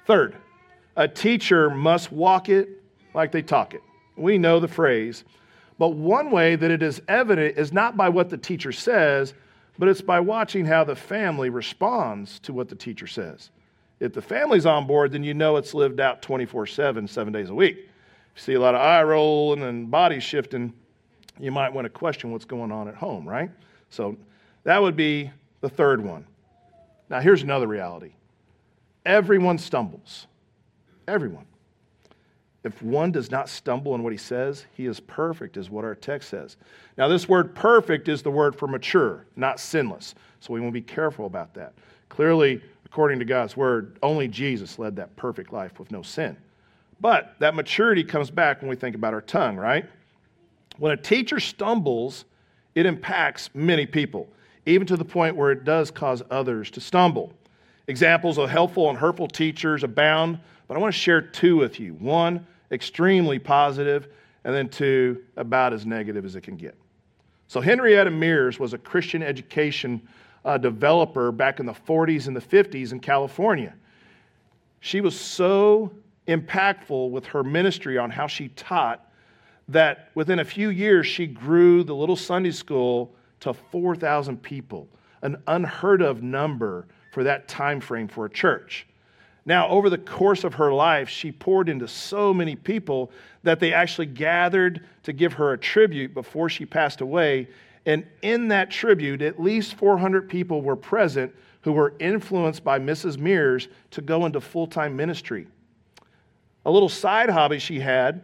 Third, 0.06 0.36
a 0.96 1.08
teacher 1.08 1.72
must 1.72 2.12
walk 2.12 2.50
it 2.50 2.79
like 3.14 3.32
they 3.32 3.42
talk 3.42 3.74
it. 3.74 3.84
We 4.16 4.38
know 4.38 4.60
the 4.60 4.68
phrase, 4.68 5.24
but 5.78 5.90
one 5.90 6.32
way 6.32 6.56
that 6.56 6.70
it 6.70 6.84
is 6.84 7.02
evident 7.08 7.58
is 7.58 7.72
not 7.72 7.96
by 7.96 8.10
what 8.10 8.30
the 8.30 8.38
teacher 8.38 8.72
says, 8.72 9.34
but 9.78 9.88
it's 9.88 10.02
by 10.02 10.20
watching 10.20 10.66
how 10.66 10.84
the 10.84 10.96
family 10.96 11.50
responds 11.50 12.40
to 12.40 12.54
what 12.54 12.68
the 12.68 12.76
teacher 12.76 13.08
says. 13.08 13.50
If 14.00 14.14
the 14.14 14.22
family's 14.22 14.66
on 14.66 14.88
board, 14.88 15.12
then 15.12 15.24
you 15.24 15.34
know 15.34 15.58
it's 15.58 15.74
lived 15.74 16.00
out 16.00 16.22
24 16.22 16.68
7, 16.68 17.08
seven 17.08 17.34
days 17.34 17.50
a 17.50 17.56
week. 17.56 17.78
If 17.78 17.86
you 18.36 18.42
see 18.42 18.54
a 18.54 18.60
lot 18.60 18.76
of 18.76 18.82
eye 18.82 19.04
rolling 19.04 19.64
and 19.64 19.90
body 19.90 20.20
shifting, 20.20 20.74
you 21.40 21.52
might 21.52 21.74
want 21.74 21.86
to 21.86 21.90
question 21.90 22.32
what's 22.32 22.46
going 22.46 22.72
on 22.72 22.88
at 22.88 22.96
home, 22.96 23.28
right? 23.28 23.50
So 23.90 24.18
that 24.64 24.82
would 24.82 24.96
be 24.96 25.32
the 25.62 25.70
third 25.70 26.04
one. 26.04 26.26
Now, 27.10 27.20
here's 27.22 27.42
another 27.42 27.68
reality 27.68 28.12
everyone 29.06 29.58
stumbles. 29.58 30.28
Everyone. 31.08 31.46
If 32.64 32.82
one 32.82 33.12
does 33.12 33.32
not 33.32 33.48
stumble 33.48 33.96
in 33.96 34.04
what 34.04 34.12
he 34.12 34.18
says, 34.18 34.66
he 34.76 34.86
is 34.86 35.00
perfect, 35.00 35.56
is 35.56 35.70
what 35.70 35.86
our 35.86 35.96
text 35.96 36.30
says. 36.30 36.58
Now, 36.98 37.08
this 37.08 37.30
word 37.30 37.56
perfect 37.56 38.10
is 38.10 38.22
the 38.22 38.32
word 38.32 38.56
for 38.56 38.68
mature, 38.68 39.26
not 39.38 39.60
sinless. 39.60 40.14
So 40.42 40.54
we 40.54 40.60
want 40.60 40.74
to 40.74 40.82
be 40.82 40.82
careful 40.82 41.26
about 41.26 41.54
that. 41.54 41.74
Clearly, 42.10 42.62
according 42.86 43.20
to 43.20 43.26
God's 43.26 43.56
word, 43.56 43.98
only 44.04 44.28
Jesus 44.28 44.78
led 44.78 44.96
that 44.98 45.16
perfect 45.16 45.54
life 45.54 45.80
with 45.80 45.92
no 45.92 46.02
sin. 46.02 46.36
But 47.00 47.36
that 47.40 47.56
maturity 47.56 48.04
comes 48.04 48.30
back 48.30 48.62
when 48.62 48.70
we 48.70 48.76
think 48.76 48.96
about 48.96 49.14
our 49.14 49.22
tongue, 49.22 49.56
right? 49.56 49.86
When 50.78 50.92
a 50.92 50.98
teacher 50.98 51.40
stumbles, 51.40 52.26
it 52.76 52.86
impacts 52.86 53.50
many 53.54 53.86
people, 53.86 54.28
even 54.66 54.86
to 54.88 54.98
the 54.98 55.06
point 55.06 55.36
where 55.36 55.52
it 55.52 55.64
does 55.64 55.92
cause 55.92 56.24
others 56.30 56.70
to 56.72 56.82
stumble. 56.82 57.32
Examples 57.88 58.38
of 58.38 58.50
helpful 58.50 58.90
and 58.90 58.98
hurtful 58.98 59.28
teachers 59.28 59.84
abound, 59.84 60.40
but 60.70 60.78
I 60.78 60.80
want 60.80 60.94
to 60.94 61.00
share 61.00 61.20
two 61.20 61.58
with 61.58 61.80
you. 61.80 61.96
One, 61.96 62.46
extremely 62.72 63.40
positive, 63.40 64.08
and 64.44 64.54
then 64.54 64.70
two, 64.70 65.24
about 65.36 65.74
as 65.74 65.84
negative 65.84 66.24
as 66.24 66.36
it 66.36 66.42
can 66.42 66.56
get. 66.58 66.76
So, 67.48 67.60
Henrietta 67.60 68.12
Mears 68.12 68.60
was 68.60 68.74
a 68.74 68.78
Christian 68.78 69.24
education 69.24 70.08
uh, 70.46 70.60
developer 70.60 71.32
back 71.32 71.60
in 71.60 71.66
the 71.66 71.74
40s 71.74 72.28
and 72.28 72.36
the 72.36 72.42
50s 72.42 72.92
in 72.92 73.00
California. 73.00 73.74
She 74.80 75.02
was 75.02 75.20
so 75.20 75.92
impactful 76.28 77.10
with 77.10 77.26
her 77.26 77.44
ministry 77.44 77.98
on 77.98 78.12
how 78.12 78.28
she 78.28 78.50
taught 78.50 79.12
that 79.70 80.12
within 80.14 80.38
a 80.38 80.46
few 80.46 80.70
years 80.70 81.08
she 81.08 81.26
grew 81.26 81.84
the 81.84 81.96
little 81.96 82.16
Sunday 82.16 82.52
school 82.52 83.16
to 83.40 83.54
4,000 83.54 84.38
people, 84.44 84.88
an 85.24 85.42
unheard 85.48 86.04
of 86.04 86.22
number 86.22 86.86
for 87.12 87.24
that 87.24 87.48
time 87.48 87.82
frame 87.82 88.08
for 88.08 88.26
a 88.26 88.30
church. 88.30 88.86
Now, 89.50 89.68
over 89.68 89.90
the 89.90 89.98
course 89.98 90.44
of 90.44 90.54
her 90.54 90.72
life, 90.72 91.10
she 91.10 91.32
poured 91.32 91.70
into 91.70 91.88
so 91.88 92.32
many 92.32 92.56
people 92.56 93.10
that 93.42 93.60
they 93.60 93.74
actually 93.74 94.06
gathered 94.06 94.86
to 95.02 95.12
give 95.12 95.34
her 95.34 95.54
a 95.54 95.58
tribute 95.58 96.14
before 96.14 96.50
she 96.50 96.68
passed 96.68 97.02
away. 97.02 97.48
And 97.88 98.06
in 98.22 98.50
that 98.50 98.70
tribute, 98.70 99.24
at 99.24 99.42
least 99.42 99.74
400 99.74 100.30
people 100.30 100.62
were 100.62 100.76
present 100.76 101.34
who 101.62 101.72
were 101.72 101.96
influenced 102.00 102.64
by 102.64 102.78
Mrs. 102.78 103.18
Mears 103.18 103.70
to 103.90 104.02
go 104.02 104.28
into 104.28 104.40
full 104.40 104.68
time 104.68 104.96
ministry. 104.96 105.48
A 106.68 106.70
little 106.70 106.88
side 106.88 107.32
hobby 107.32 107.58
she 107.58 107.80
had, 107.80 108.22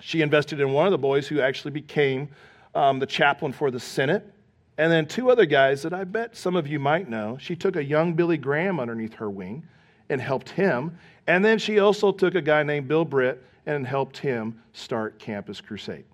she 0.00 0.22
invested 0.22 0.60
in 0.60 0.72
one 0.72 0.86
of 0.86 0.92
the 0.92 0.98
boys 0.98 1.26
who 1.26 1.40
actually 1.40 1.72
became 1.72 2.28
um, 2.76 3.00
the 3.00 3.06
chaplain 3.06 3.50
for 3.50 3.72
the 3.72 3.80
Senate. 3.80 4.32
And 4.78 4.92
then 4.92 5.06
two 5.06 5.32
other 5.32 5.46
guys 5.46 5.82
that 5.82 5.92
I 5.92 6.04
bet 6.04 6.36
some 6.36 6.54
of 6.54 6.68
you 6.68 6.78
might 6.78 7.08
know. 7.08 7.38
She 7.40 7.56
took 7.56 7.74
a 7.74 7.82
young 7.82 8.14
Billy 8.14 8.36
Graham 8.36 8.78
underneath 8.78 9.14
her 9.14 9.28
wing 9.28 9.64
and 10.08 10.20
helped 10.20 10.50
him. 10.50 10.96
And 11.26 11.44
then 11.44 11.58
she 11.58 11.78
also 11.78 12.12
took 12.12 12.34
a 12.34 12.42
guy 12.42 12.62
named 12.62 12.88
Bill 12.88 13.04
Bright 13.04 13.38
and 13.66 13.86
helped 13.86 14.18
him 14.18 14.60
start 14.72 15.18
Campus 15.18 15.60
Crusade. 15.60 16.04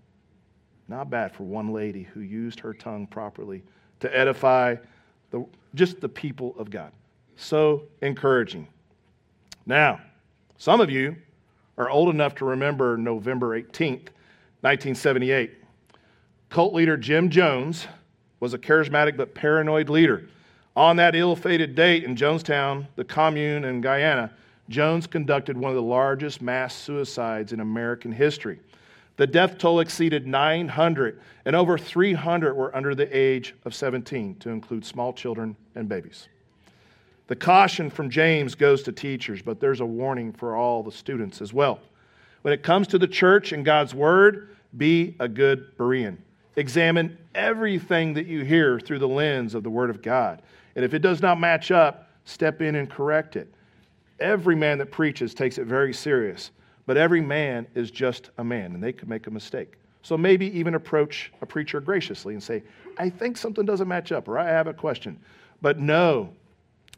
Not 0.88 1.10
bad 1.10 1.34
for 1.34 1.44
one 1.44 1.72
lady 1.72 2.02
who 2.02 2.20
used 2.20 2.60
her 2.60 2.74
tongue 2.74 3.06
properly 3.06 3.62
to 4.00 4.16
edify 4.16 4.76
the, 5.30 5.44
just 5.74 6.00
the 6.00 6.08
people 6.08 6.54
of 6.58 6.70
God. 6.70 6.92
So 7.36 7.84
encouraging. 8.02 8.66
Now, 9.66 10.00
some 10.58 10.80
of 10.80 10.90
you 10.90 11.16
are 11.78 11.88
old 11.88 12.08
enough 12.08 12.34
to 12.36 12.44
remember 12.44 12.96
November 12.96 13.60
18th, 13.60 14.08
1978. 14.62 15.52
Cult 16.50 16.74
leader 16.74 16.96
Jim 16.96 17.30
Jones 17.30 17.86
was 18.40 18.52
a 18.52 18.58
charismatic 18.58 19.16
but 19.16 19.34
paranoid 19.34 19.88
leader 19.88 20.28
on 20.76 20.96
that 20.96 21.14
ill 21.14 21.36
fated 21.36 21.74
date 21.74 22.04
in 22.04 22.14
Jonestown, 22.14 22.86
the 22.96 23.04
commune 23.04 23.64
in 23.64 23.80
Guyana, 23.80 24.30
Jones 24.68 25.06
conducted 25.06 25.56
one 25.56 25.70
of 25.70 25.76
the 25.76 25.82
largest 25.82 26.40
mass 26.40 26.74
suicides 26.74 27.52
in 27.52 27.60
American 27.60 28.12
history. 28.12 28.60
The 29.16 29.26
death 29.26 29.58
toll 29.58 29.80
exceeded 29.80 30.26
900, 30.26 31.20
and 31.44 31.56
over 31.56 31.76
300 31.76 32.54
were 32.54 32.74
under 32.74 32.94
the 32.94 33.14
age 33.14 33.54
of 33.64 33.74
17, 33.74 34.36
to 34.36 34.48
include 34.48 34.84
small 34.84 35.12
children 35.12 35.56
and 35.74 35.88
babies. 35.88 36.28
The 37.26 37.36
caution 37.36 37.90
from 37.90 38.08
James 38.08 38.54
goes 38.54 38.82
to 38.84 38.92
teachers, 38.92 39.42
but 39.42 39.60
there's 39.60 39.80
a 39.80 39.86
warning 39.86 40.32
for 40.32 40.56
all 40.56 40.82
the 40.82 40.92
students 40.92 41.42
as 41.42 41.52
well. 41.52 41.80
When 42.42 42.54
it 42.54 42.62
comes 42.62 42.86
to 42.88 42.98
the 42.98 43.06
church 43.06 43.52
and 43.52 43.64
God's 43.64 43.94
word, 43.94 44.56
be 44.76 45.16
a 45.20 45.28
good 45.28 45.76
Berean. 45.76 46.16
Examine 46.56 47.18
everything 47.34 48.14
that 48.14 48.26
you 48.26 48.44
hear 48.44 48.80
through 48.80 49.00
the 49.00 49.08
lens 49.08 49.54
of 49.54 49.62
the 49.62 49.70
word 49.70 49.90
of 49.90 50.00
God. 50.00 50.42
And 50.76 50.84
if 50.84 50.94
it 50.94 51.00
does 51.00 51.20
not 51.20 51.40
match 51.40 51.70
up, 51.70 52.10
step 52.24 52.62
in 52.62 52.76
and 52.76 52.88
correct 52.88 53.36
it. 53.36 53.52
Every 54.18 54.54
man 54.54 54.78
that 54.78 54.90
preaches 54.90 55.34
takes 55.34 55.58
it 55.58 55.66
very 55.66 55.92
serious, 55.92 56.50
but 56.86 56.96
every 56.96 57.20
man 57.20 57.66
is 57.74 57.90
just 57.90 58.30
a 58.38 58.44
man, 58.44 58.74
and 58.74 58.82
they 58.82 58.92
could 58.92 59.08
make 59.08 59.26
a 59.26 59.30
mistake. 59.30 59.74
So 60.02 60.16
maybe 60.16 60.46
even 60.58 60.74
approach 60.74 61.32
a 61.42 61.46
preacher 61.46 61.80
graciously 61.80 62.34
and 62.34 62.42
say, 62.42 62.62
I 62.98 63.10
think 63.10 63.36
something 63.36 63.64
doesn't 63.64 63.88
match 63.88 64.12
up, 64.12 64.28
or 64.28 64.38
I 64.38 64.46
have 64.46 64.66
a 64.66 64.74
question. 64.74 65.18
But 65.62 65.78
know 65.78 66.32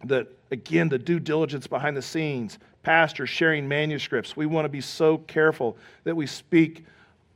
that, 0.05 0.29
again, 0.51 0.89
the 0.89 0.99
due 0.99 1.19
diligence 1.21 1.67
behind 1.67 1.97
the 1.97 2.03
scenes, 2.03 2.59
pastors 2.83 3.29
sharing 3.29 3.67
manuscripts, 3.67 4.37
we 4.37 4.47
want 4.47 4.65
to 4.65 4.69
be 4.69 4.81
so 4.81 5.19
careful 5.19 5.77
that 6.05 6.15
we 6.15 6.27
speak 6.27 6.85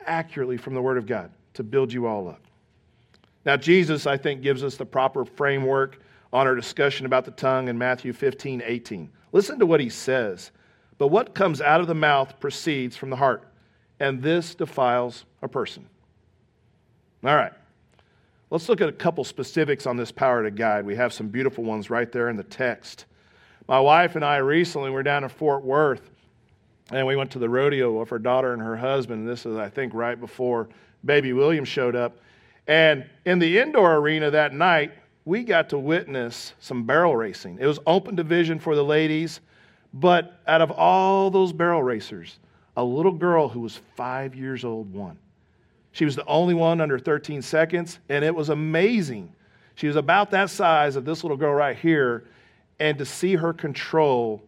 accurately 0.05 0.57
from 0.57 0.75
the 0.75 0.83
Word 0.83 0.99
of 0.99 1.07
God 1.07 1.31
to 1.55 1.63
build 1.63 1.93
you 1.93 2.07
all 2.07 2.29
up. 2.29 2.41
Now, 3.45 3.57
Jesus, 3.57 4.07
I 4.07 4.17
think, 4.17 4.43
gives 4.43 4.65
us 4.65 4.77
the 4.77 4.87
proper 4.87 5.25
framework 5.25 6.01
on 6.37 6.47
our 6.47 6.55
discussion 6.55 7.07
about 7.07 7.25
the 7.25 7.31
tongue 7.31 7.69
in 7.69 7.79
Matthew 7.79 8.13
15, 8.13 8.63
18. 8.63 9.11
Listen 9.33 9.59
to 9.59 9.65
what 9.65 9.81
he 9.81 9.89
says. 9.89 10.51
But 10.99 11.07
what 11.09 11.35
comes 11.35 11.63
out 11.63 11.81
of 11.81 11.87
the 11.87 11.95
mouth 11.95 12.39
proceeds 12.39 12.95
from 12.95 13.09
the 13.09 13.17
heart, 13.17 13.43
and 14.01 14.23
this 14.23 14.55
defiles 14.55 15.25
a 15.41 15.49
person. 15.49 15.89
All 17.25 17.35
right. 17.35 17.55
Let's 18.51 18.69
look 18.69 18.83
at 18.83 18.89
a 18.91 18.93
couple 18.93 19.25
specifics 19.25 19.87
on 19.87 19.97
this 19.97 20.13
power 20.13 20.43
to 20.43 20.51
guide. 20.51 20.85
We 20.85 20.95
have 20.97 21.15
some 21.15 21.29
beautiful 21.29 21.65
ones 21.65 21.89
right 21.89 22.13
there 22.13 22.29
in 22.29 22.37
the 22.37 22.45
text. 22.45 23.07
My 23.67 23.81
wife 23.81 24.15
and 24.15 24.25
I 24.25 24.37
recently 24.37 24.91
were 24.91 25.03
down 25.03 25.25
in 25.25 25.31
Fort 25.31 25.65
Worth, 25.65 26.11
and 26.93 27.07
we 27.07 27.17
went 27.17 27.31
to 27.31 27.39
the 27.39 27.49
rodeo 27.49 27.99
with 27.99 28.11
her 28.11 28.19
daughter 28.19 28.53
and 28.53 28.61
her 28.61 28.77
husband. 28.77 29.27
This 29.27 29.47
is, 29.47 29.57
I 29.57 29.71
think, 29.71 29.95
right 29.95 30.21
before 30.21 30.69
baby 31.03 31.33
William 31.33 31.65
showed 31.65 31.97
up. 31.97 32.19
And 32.67 33.07
in 33.25 33.39
the 33.39 33.59
indoor 33.59 33.97
arena 33.97 34.31
that 34.33 34.53
night, 34.53 34.93
we 35.27 35.43
got 35.43 35.69
to 35.71 35.79
witness 35.79 36.55
some 36.61 36.85
barrel 36.85 37.17
racing. 37.17 37.59
It 37.61 37.67
was 37.67 37.81
open 37.85 38.15
division 38.15 38.61
for 38.61 38.77
the 38.77 38.85
ladies, 38.85 39.41
but 39.93 40.41
out 40.47 40.63
of 40.63 40.71
all 40.71 41.31
those 41.31 41.53
barrel 41.53 41.83
racers, 41.83 42.39
a 42.77 42.85
little 42.85 43.13
girl 43.13 43.49
who 43.49 43.61
was 43.61 43.77
five 43.97 44.37
years 44.37 44.65
old 44.65 44.91
won. 44.95 45.19
She 45.91 46.05
was 46.05 46.15
the 46.15 46.25
only 46.27 46.55
one 46.55 46.81
under 46.81 46.99
13 46.99 47.43
seconds, 47.43 47.99
and 48.09 48.25
it 48.25 48.35
was 48.35 48.51
amazing. 48.51 49.33
She 49.75 49.89
was 49.89 49.97
about 49.97 50.31
that 50.31 50.49
size 50.49 50.95
of 50.95 51.05
this 51.05 51.25
little 51.25 51.37
girl 51.37 51.53
right 51.53 51.77
here, 51.77 52.25
And 52.79 52.97
to 52.99 53.05
see 53.05 53.35
her 53.35 53.53
control 53.53 54.43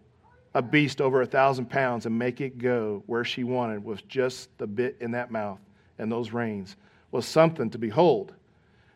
a 0.54 0.62
beast 0.62 1.00
over 1.00 1.22
a 1.22 1.26
thousand 1.26 1.70
pounds 1.70 2.06
and 2.06 2.18
make 2.18 2.40
it 2.40 2.58
go 2.58 3.02
where 3.06 3.24
she 3.24 3.42
wanted 3.42 3.82
with 3.82 4.06
just 4.06 4.56
the 4.58 4.66
bit 4.66 4.96
in 5.00 5.10
that 5.12 5.30
mouth 5.30 5.58
and 5.98 6.12
those 6.12 6.32
reins 6.32 6.76
was 7.10 7.26
something 7.26 7.70
to 7.70 7.78
behold. 7.78 8.34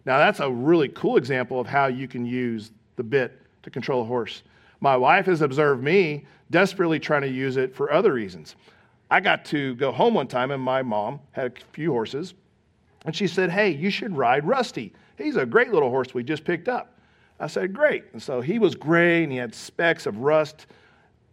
Now, 0.04 0.18
that's 0.18 0.40
a 0.40 0.50
really 0.50 0.88
cool 0.88 1.16
example 1.16 1.60
of 1.60 1.66
how 1.66 1.86
you 1.86 2.08
can 2.08 2.26
use 2.26 2.72
the 2.96 3.02
bit 3.02 3.40
to 3.62 3.70
control 3.70 4.02
a 4.02 4.04
horse. 4.04 4.42
My 4.80 4.96
wife 4.96 5.26
has 5.26 5.42
observed 5.42 5.82
me 5.82 6.26
desperately 6.50 6.98
trying 6.98 7.22
to 7.22 7.28
use 7.28 7.56
it 7.56 7.74
for 7.74 7.92
other 7.92 8.12
reasons. 8.12 8.56
I 9.10 9.20
got 9.20 9.44
to 9.46 9.74
go 9.76 9.92
home 9.92 10.14
one 10.14 10.26
time, 10.26 10.50
and 10.50 10.62
my 10.62 10.82
mom 10.82 11.20
had 11.32 11.46
a 11.46 11.72
few 11.72 11.92
horses, 11.92 12.34
and 13.04 13.14
she 13.14 13.26
said, 13.26 13.50
Hey, 13.50 13.70
you 13.70 13.90
should 13.90 14.16
ride 14.16 14.46
Rusty. 14.46 14.92
He's 15.18 15.36
a 15.36 15.46
great 15.46 15.72
little 15.72 15.90
horse 15.90 16.14
we 16.14 16.24
just 16.24 16.44
picked 16.44 16.68
up. 16.68 16.98
I 17.38 17.46
said, 17.46 17.72
Great. 17.72 18.04
And 18.12 18.22
so 18.22 18.40
he 18.40 18.58
was 18.58 18.74
gray 18.74 19.22
and 19.22 19.32
he 19.32 19.38
had 19.38 19.54
specks 19.54 20.06
of 20.06 20.18
rust 20.18 20.66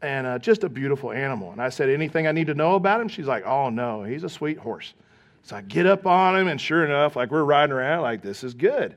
and 0.01 0.25
uh, 0.25 0.39
just 0.39 0.63
a 0.63 0.69
beautiful 0.69 1.11
animal. 1.11 1.51
And 1.51 1.61
I 1.61 1.69
said, 1.69 1.89
Anything 1.89 2.27
I 2.27 2.31
need 2.31 2.47
to 2.47 2.53
know 2.53 2.75
about 2.75 3.01
him? 3.01 3.07
She's 3.07 3.27
like, 3.27 3.45
Oh, 3.45 3.69
no, 3.69 4.03
he's 4.03 4.23
a 4.23 4.29
sweet 4.29 4.57
horse. 4.57 4.93
So 5.43 5.55
I 5.55 5.61
get 5.61 5.85
up 5.85 6.05
on 6.05 6.37
him, 6.37 6.47
and 6.47 6.59
sure 6.59 6.85
enough, 6.85 7.15
like 7.15 7.31
we're 7.31 7.43
riding 7.43 7.73
around, 7.73 8.01
like 8.01 8.21
this 8.21 8.43
is 8.43 8.53
good. 8.53 8.95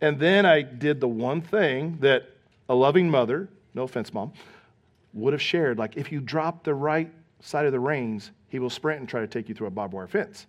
And 0.00 0.18
then 0.18 0.46
I 0.46 0.62
did 0.62 1.00
the 1.00 1.08
one 1.08 1.40
thing 1.40 1.98
that 2.00 2.30
a 2.68 2.74
loving 2.74 3.10
mother, 3.10 3.48
no 3.74 3.82
offense, 3.82 4.12
mom, 4.14 4.32
would 5.12 5.32
have 5.32 5.42
shared. 5.42 5.78
Like 5.78 5.96
if 5.96 6.12
you 6.12 6.20
drop 6.20 6.62
the 6.62 6.74
right 6.74 7.10
side 7.40 7.66
of 7.66 7.72
the 7.72 7.80
reins, 7.80 8.30
he 8.48 8.58
will 8.58 8.70
sprint 8.70 9.00
and 9.00 9.08
try 9.08 9.20
to 9.20 9.26
take 9.26 9.48
you 9.48 9.54
through 9.54 9.66
a 9.66 9.70
barbed 9.70 9.94
wire 9.94 10.06
fence. 10.06 10.46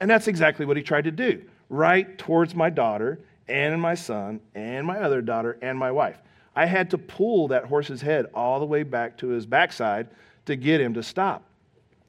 And 0.00 0.10
that's 0.10 0.28
exactly 0.28 0.64
what 0.64 0.76
he 0.76 0.82
tried 0.82 1.04
to 1.04 1.10
do, 1.10 1.42
right 1.68 2.16
towards 2.16 2.54
my 2.54 2.70
daughter 2.70 3.20
and 3.48 3.80
my 3.80 3.94
son 3.94 4.40
and 4.54 4.86
my 4.86 4.98
other 5.00 5.20
daughter 5.20 5.58
and 5.60 5.78
my 5.78 5.90
wife. 5.90 6.18
I 6.56 6.66
had 6.66 6.90
to 6.90 6.98
pull 6.98 7.48
that 7.48 7.64
horse's 7.64 8.00
head 8.00 8.26
all 8.34 8.58
the 8.58 8.66
way 8.66 8.82
back 8.82 9.18
to 9.18 9.28
his 9.28 9.46
backside 9.46 10.08
to 10.46 10.56
get 10.56 10.80
him 10.80 10.94
to 10.94 11.02
stop. 11.02 11.44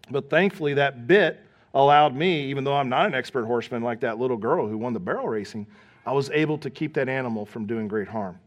But 0.10 0.30
thankfully, 0.30 0.74
that 0.75 1.08
bit 1.08 1.41
allowed 1.74 2.16
me, 2.16 2.44
even 2.46 2.63
though 2.63 2.75
I'm 2.75 2.90
not 2.90 3.06
an 3.06 3.13
expert 3.13 3.46
horseman 3.46 3.82
like 3.82 4.01
that 4.01 4.20
little 4.20 4.38
girl 4.38 4.68
who 4.68 4.78
won 4.78 4.94
the 4.94 5.00
barrel 5.00 5.28
racing, 5.28 5.68
I 6.06 6.13
was 6.13 6.30
able 6.32 6.58
to 6.60 6.70
keep 6.70 6.94
that 6.96 7.08
animal 7.08 7.46
from 7.46 7.66
doing 7.66 7.88
great 7.88 8.08
harm. 8.08 8.40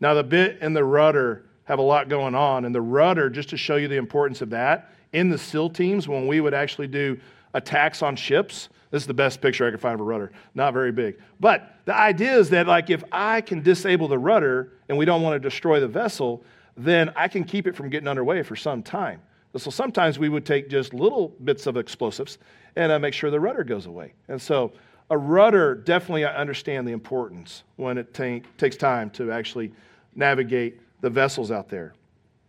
Now, 0.00 0.14
the 0.14 0.24
bit 0.24 0.58
and 0.60 0.76
the 0.76 0.84
rudder 0.84 1.44
have 1.64 1.78
a 1.78 1.82
lot 1.82 2.08
going 2.08 2.34
on, 2.34 2.64
and 2.64 2.74
the 2.74 2.80
rudder, 2.80 3.30
just 3.30 3.48
to 3.50 3.56
show 3.56 3.76
you 3.76 3.88
the 3.88 3.96
importance 3.96 4.42
of 4.42 4.50
that, 4.50 4.90
in 5.12 5.30
the 5.30 5.38
SEAL 5.38 5.70
teams, 5.70 6.08
when 6.08 6.26
we 6.26 6.40
would 6.40 6.52
actually 6.52 6.88
do 6.88 7.18
attacks 7.54 8.02
on 8.02 8.16
ships, 8.16 8.68
this 8.90 9.02
is 9.02 9.06
the 9.06 9.14
best 9.14 9.40
picture 9.40 9.66
I 9.66 9.70
could 9.70 9.80
find 9.80 9.94
of 9.94 10.00
a 10.00 10.04
rudder. 10.04 10.32
Not 10.54 10.72
very 10.72 10.92
big. 10.92 11.16
But 11.40 11.76
the 11.84 11.94
idea 11.94 12.36
is 12.36 12.50
that, 12.50 12.66
like, 12.66 12.90
if 12.90 13.02
I 13.12 13.40
can 13.40 13.62
disable 13.62 14.08
the 14.08 14.18
rudder 14.18 14.72
and 14.88 14.98
we 14.98 15.04
don't 15.04 15.22
want 15.22 15.40
to 15.40 15.40
destroy 15.40 15.80
the 15.80 15.88
vessel, 15.88 16.42
then 16.76 17.12
I 17.16 17.28
can 17.28 17.44
keep 17.44 17.66
it 17.66 17.74
from 17.74 17.88
getting 17.88 18.08
underway 18.08 18.42
for 18.42 18.56
some 18.56 18.82
time. 18.82 19.22
So 19.56 19.70
sometimes 19.70 20.18
we 20.18 20.28
would 20.28 20.44
take 20.44 20.68
just 20.68 20.92
little 20.92 21.28
bits 21.44 21.66
of 21.66 21.76
explosives 21.76 22.38
and 22.74 22.90
uh, 22.90 22.98
make 22.98 23.14
sure 23.14 23.30
the 23.30 23.38
rudder 23.38 23.62
goes 23.62 23.86
away. 23.86 24.12
And 24.28 24.40
so 24.42 24.72
a 25.10 25.18
rudder, 25.18 25.74
definitely, 25.74 26.24
I 26.24 26.34
understand 26.34 26.88
the 26.88 26.92
importance 26.92 27.62
when 27.76 27.98
it 27.98 28.12
takes 28.14 28.76
time 28.76 29.10
to 29.10 29.30
actually 29.30 29.72
navigate 30.16 30.80
the 31.02 31.10
vessels 31.10 31.50
out 31.50 31.68
there. 31.68 31.94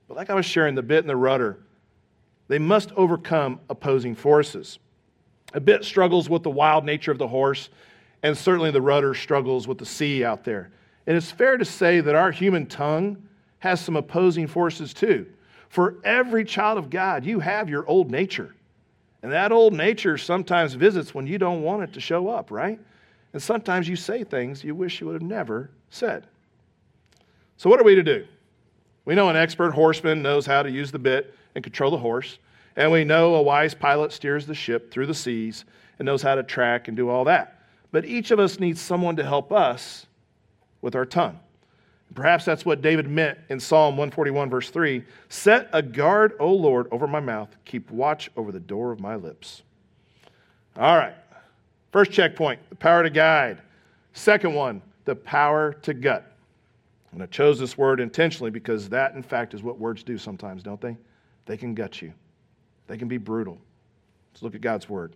But 0.07 0.17
like 0.17 0.29
I 0.29 0.33
was 0.33 0.45
sharing, 0.45 0.73
the 0.73 0.81
bit 0.81 0.99
and 0.99 1.09
the 1.09 1.15
rudder, 1.15 1.59
they 2.47 2.59
must 2.59 2.91
overcome 2.93 3.59
opposing 3.69 4.15
forces. 4.15 4.79
A 5.53 5.59
bit 5.59 5.83
struggles 5.83 6.29
with 6.29 6.43
the 6.43 6.49
wild 6.49 6.85
nature 6.85 7.11
of 7.11 7.17
the 7.17 7.27
horse, 7.27 7.69
and 8.23 8.37
certainly 8.37 8.71
the 8.71 8.81
rudder 8.81 9.13
struggles 9.13 9.67
with 9.67 9.77
the 9.77 9.85
sea 9.85 10.23
out 10.23 10.43
there. 10.43 10.71
And 11.05 11.15
it's 11.15 11.31
fair 11.31 11.57
to 11.57 11.65
say 11.65 12.01
that 12.01 12.15
our 12.15 12.31
human 12.31 12.65
tongue 12.65 13.27
has 13.59 13.79
some 13.79 13.95
opposing 13.95 14.47
forces 14.47 14.93
too. 14.93 15.27
For 15.69 15.95
every 16.03 16.45
child 16.45 16.77
of 16.77 16.89
God, 16.89 17.25
you 17.25 17.39
have 17.39 17.69
your 17.69 17.87
old 17.87 18.11
nature. 18.11 18.55
And 19.23 19.31
that 19.31 19.51
old 19.51 19.73
nature 19.73 20.17
sometimes 20.17 20.73
visits 20.73 21.13
when 21.13 21.25
you 21.27 21.37
don't 21.37 21.63
want 21.63 21.83
it 21.83 21.93
to 21.93 21.99
show 21.99 22.27
up, 22.27 22.51
right? 22.51 22.79
And 23.33 23.41
sometimes 23.41 23.89
you 23.89 23.95
say 23.95 24.23
things 24.23 24.63
you 24.63 24.75
wish 24.75 25.01
you 25.01 25.07
would 25.07 25.13
have 25.13 25.21
never 25.21 25.71
said. 25.89 26.27
So, 27.57 27.69
what 27.69 27.79
are 27.79 27.83
we 27.83 27.95
to 27.95 28.03
do? 28.03 28.25
We 29.05 29.15
know 29.15 29.29
an 29.29 29.35
expert 29.35 29.71
horseman 29.71 30.21
knows 30.21 30.45
how 30.45 30.63
to 30.63 30.69
use 30.69 30.91
the 30.91 30.99
bit 30.99 31.33
and 31.53 31.63
control 31.63 31.91
the 31.91 31.97
horse. 31.97 32.39
And 32.75 32.91
we 32.91 33.03
know 33.03 33.35
a 33.35 33.41
wise 33.41 33.73
pilot 33.73 34.11
steers 34.11 34.45
the 34.45 34.55
ship 34.55 34.91
through 34.91 35.07
the 35.07 35.13
seas 35.13 35.65
and 35.97 36.05
knows 36.05 36.21
how 36.21 36.35
to 36.35 36.43
track 36.43 36.87
and 36.87 36.97
do 36.97 37.09
all 37.09 37.23
that. 37.25 37.61
But 37.91 38.05
each 38.05 38.31
of 38.31 38.39
us 38.39 38.59
needs 38.59 38.81
someone 38.81 39.15
to 39.15 39.23
help 39.23 39.51
us 39.51 40.05
with 40.81 40.95
our 40.95 41.05
tongue. 41.05 41.39
Perhaps 42.13 42.45
that's 42.45 42.65
what 42.65 42.81
David 42.81 43.09
meant 43.09 43.37
in 43.49 43.59
Psalm 43.59 43.97
141, 43.97 44.49
verse 44.49 44.69
3 44.69 45.03
Set 45.29 45.69
a 45.73 45.81
guard, 45.81 46.33
O 46.39 46.53
Lord, 46.53 46.87
over 46.91 47.07
my 47.07 47.19
mouth, 47.19 47.55
keep 47.65 47.89
watch 47.91 48.29
over 48.37 48.51
the 48.51 48.59
door 48.59 48.91
of 48.91 48.99
my 48.99 49.15
lips. 49.15 49.63
All 50.77 50.97
right. 50.97 51.15
First 51.91 52.11
checkpoint, 52.11 52.59
the 52.69 52.75
power 52.75 53.03
to 53.03 53.09
guide. 53.09 53.61
Second 54.13 54.53
one, 54.53 54.81
the 55.05 55.15
power 55.15 55.73
to 55.81 55.93
gut. 55.93 56.31
And 57.11 57.23
I 57.23 57.25
chose 57.27 57.57
this 57.57 57.77
word 57.77 58.01
intentionally 58.01 58.51
because 58.51 58.89
that, 58.89 59.13
in 59.13 59.23
fact, 59.23 59.53
is 59.53 59.63
what 59.63 59.79
words 59.79 60.03
do 60.03 60.17
sometimes, 60.17 60.61
don't 60.61 60.81
they? 60.81 60.97
They 61.45 61.55
can 61.55 61.73
gut 61.73 62.01
you, 62.01 62.13
they 62.87 62.97
can 62.97 63.07
be 63.07 63.17
brutal. 63.17 63.57
Let's 64.33 64.43
look 64.43 64.55
at 64.55 64.61
God's 64.61 64.89
word. 64.89 65.15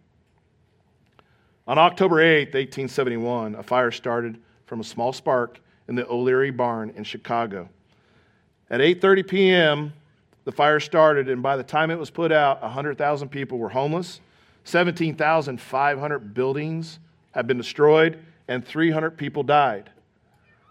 On 1.67 1.77
October 1.77 2.19
8, 2.19 2.47
1871, 2.47 3.55
a 3.55 3.63
fire 3.63 3.91
started 3.91 4.39
from 4.65 4.79
a 4.79 4.83
small 4.83 5.13
spark 5.13 5.59
in 5.87 5.95
the 5.95 6.07
O'Leary 6.09 6.49
barn 6.49 6.91
in 6.95 7.03
Chicago. 7.03 7.69
At 8.69 8.79
8:30 8.79 9.27
p.m., 9.27 9.93
the 10.43 10.51
fire 10.51 10.79
started 10.79 11.29
and 11.29 11.43
by 11.43 11.55
the 11.57 11.63
time 11.63 11.91
it 11.91 11.99
was 11.99 12.09
put 12.09 12.31
out, 12.31 12.61
100,000 12.63 13.29
people 13.29 13.59
were 13.59 13.69
homeless. 13.69 14.21
17,500 14.63 16.33
buildings 16.33 16.99
had 17.31 17.47
been 17.47 17.57
destroyed 17.57 18.19
and 18.47 18.65
300 18.65 19.11
people 19.11 19.43
died. 19.43 19.91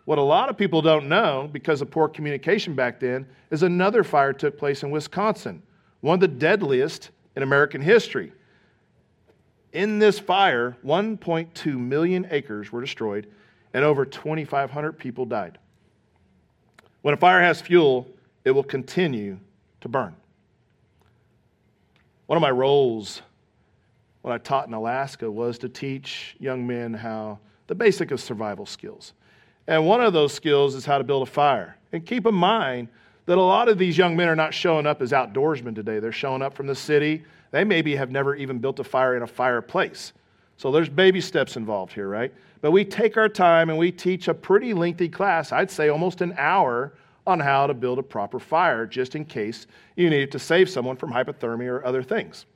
What 0.07 0.18
a 0.18 0.22
lot 0.22 0.48
of 0.48 0.57
people 0.57 0.83
don't 0.83 1.09
know 1.09 1.48
because 1.53 1.83
of 1.83 1.90
poor 1.90 2.09
communication 2.09 2.74
back 2.74 2.98
then 2.98 3.26
is 3.50 3.62
another 3.62 4.03
fire 4.03 4.33
took 4.33 4.59
place 4.59 4.83
in 4.83 4.90
Wisconsin, 4.90 5.62
one 6.00 6.14
of 6.14 6.20
the 6.20 6.29
deadliest 6.29 7.11
in 7.37 7.44
American 7.44 7.81
history. 7.81 8.33
In 9.73 9.99
this 9.99 10.19
fire, 10.19 10.77
1.2 10.85 11.79
million 11.79 12.27
acres 12.31 12.73
were 12.73 12.81
destroyed 12.81 13.29
and 13.73 13.85
over 13.85 14.05
2,500 14.05 14.99
people 14.99 15.25
died. 15.25 15.59
When 17.03 17.15
a 17.15 17.17
fire 17.17 17.41
has 17.41 17.61
fuel, 17.61 18.09
it 18.45 18.51
will 18.51 18.65
continue 18.65 19.39
to 19.81 19.89
burn. 19.89 20.15
One 22.27 22.37
of 22.37 22.43
my 22.43 22.51
roles 22.51 23.23
when 24.23 24.35
I 24.35 24.39
taught 24.39 24.67
in 24.67 24.75
Alaska 24.75 25.31
was 25.31 25.59
to 25.59 25.69
teach 25.69 26.37
young 26.39 26.67
men 26.67 26.93
how 26.93 27.39
the 27.69 27.75
basic 27.75 28.11
of 28.11 28.21
survival 28.21 28.67
skills. 28.67 29.15
And 29.67 29.87
one 29.87 30.01
of 30.01 30.13
those 30.13 30.35
skills 30.35 30.75
is 30.75 30.85
how 30.85 30.99
to 30.99 31.05
build 31.05 31.27
a 31.27 31.31
fire. 31.31 31.77
And 31.93 32.05
keep 32.05 32.27
in 32.27 32.35
mind 32.35 32.89
that 33.27 33.39
a 33.39 33.43
lot 33.43 33.69
of 33.69 33.79
these 33.79 33.97
young 33.97 34.17
men 34.17 34.29
are 34.29 34.37
not 34.37 34.53
showing 34.53 34.87
up 34.87 35.01
as 35.01 35.13
outdoorsmen 35.13 35.75
today. 35.75 36.01
They're 36.01 36.13
showing 36.13 36.43
up 36.43 36.55
from 36.55 36.67
the 36.67 36.75
city 36.75 37.25
they 37.51 37.65
maybe 37.65 37.97
have 37.97 38.11
never 38.11 38.35
even 38.35 38.59
built 38.59 38.79
a 38.79 38.85
fire 38.85 39.17
in 39.17 39.23
a 39.23 39.27
fireplace. 39.27 40.13
So 40.57 40.71
there's 40.71 40.89
baby 40.89 41.21
steps 41.21 41.57
involved 41.57 41.93
here, 41.93 42.09
right? 42.09 42.33
But 42.61 42.71
we 42.73 42.85
take 42.85 43.17
our 43.17 43.29
time 43.29 43.71
and 43.71 43.79
we 43.79 43.91
teach 43.91 44.29
a 44.29 44.35
pretty 44.35 44.75
lengthy 44.75 45.09
class, 45.09 45.53
I'd 45.53 45.71
say 45.71 45.89
almost 45.89 46.21
an 46.21 46.35
hour, 46.37 46.93
on 47.27 47.41
how 47.41 47.67
to 47.67 47.75
build 47.75 47.99
a 47.99 48.03
proper 48.03 48.39
fire 48.39 48.87
just 48.87 49.15
in 49.15 49.25
case 49.25 49.67
you 49.97 50.11
need 50.11 50.33
to 50.33 50.39
save 50.39 50.69
someone 50.69 50.97
from 50.97 51.13
hypothermia 51.13 51.69
or 51.69 51.85
other 51.85 52.03
things. 52.03 52.47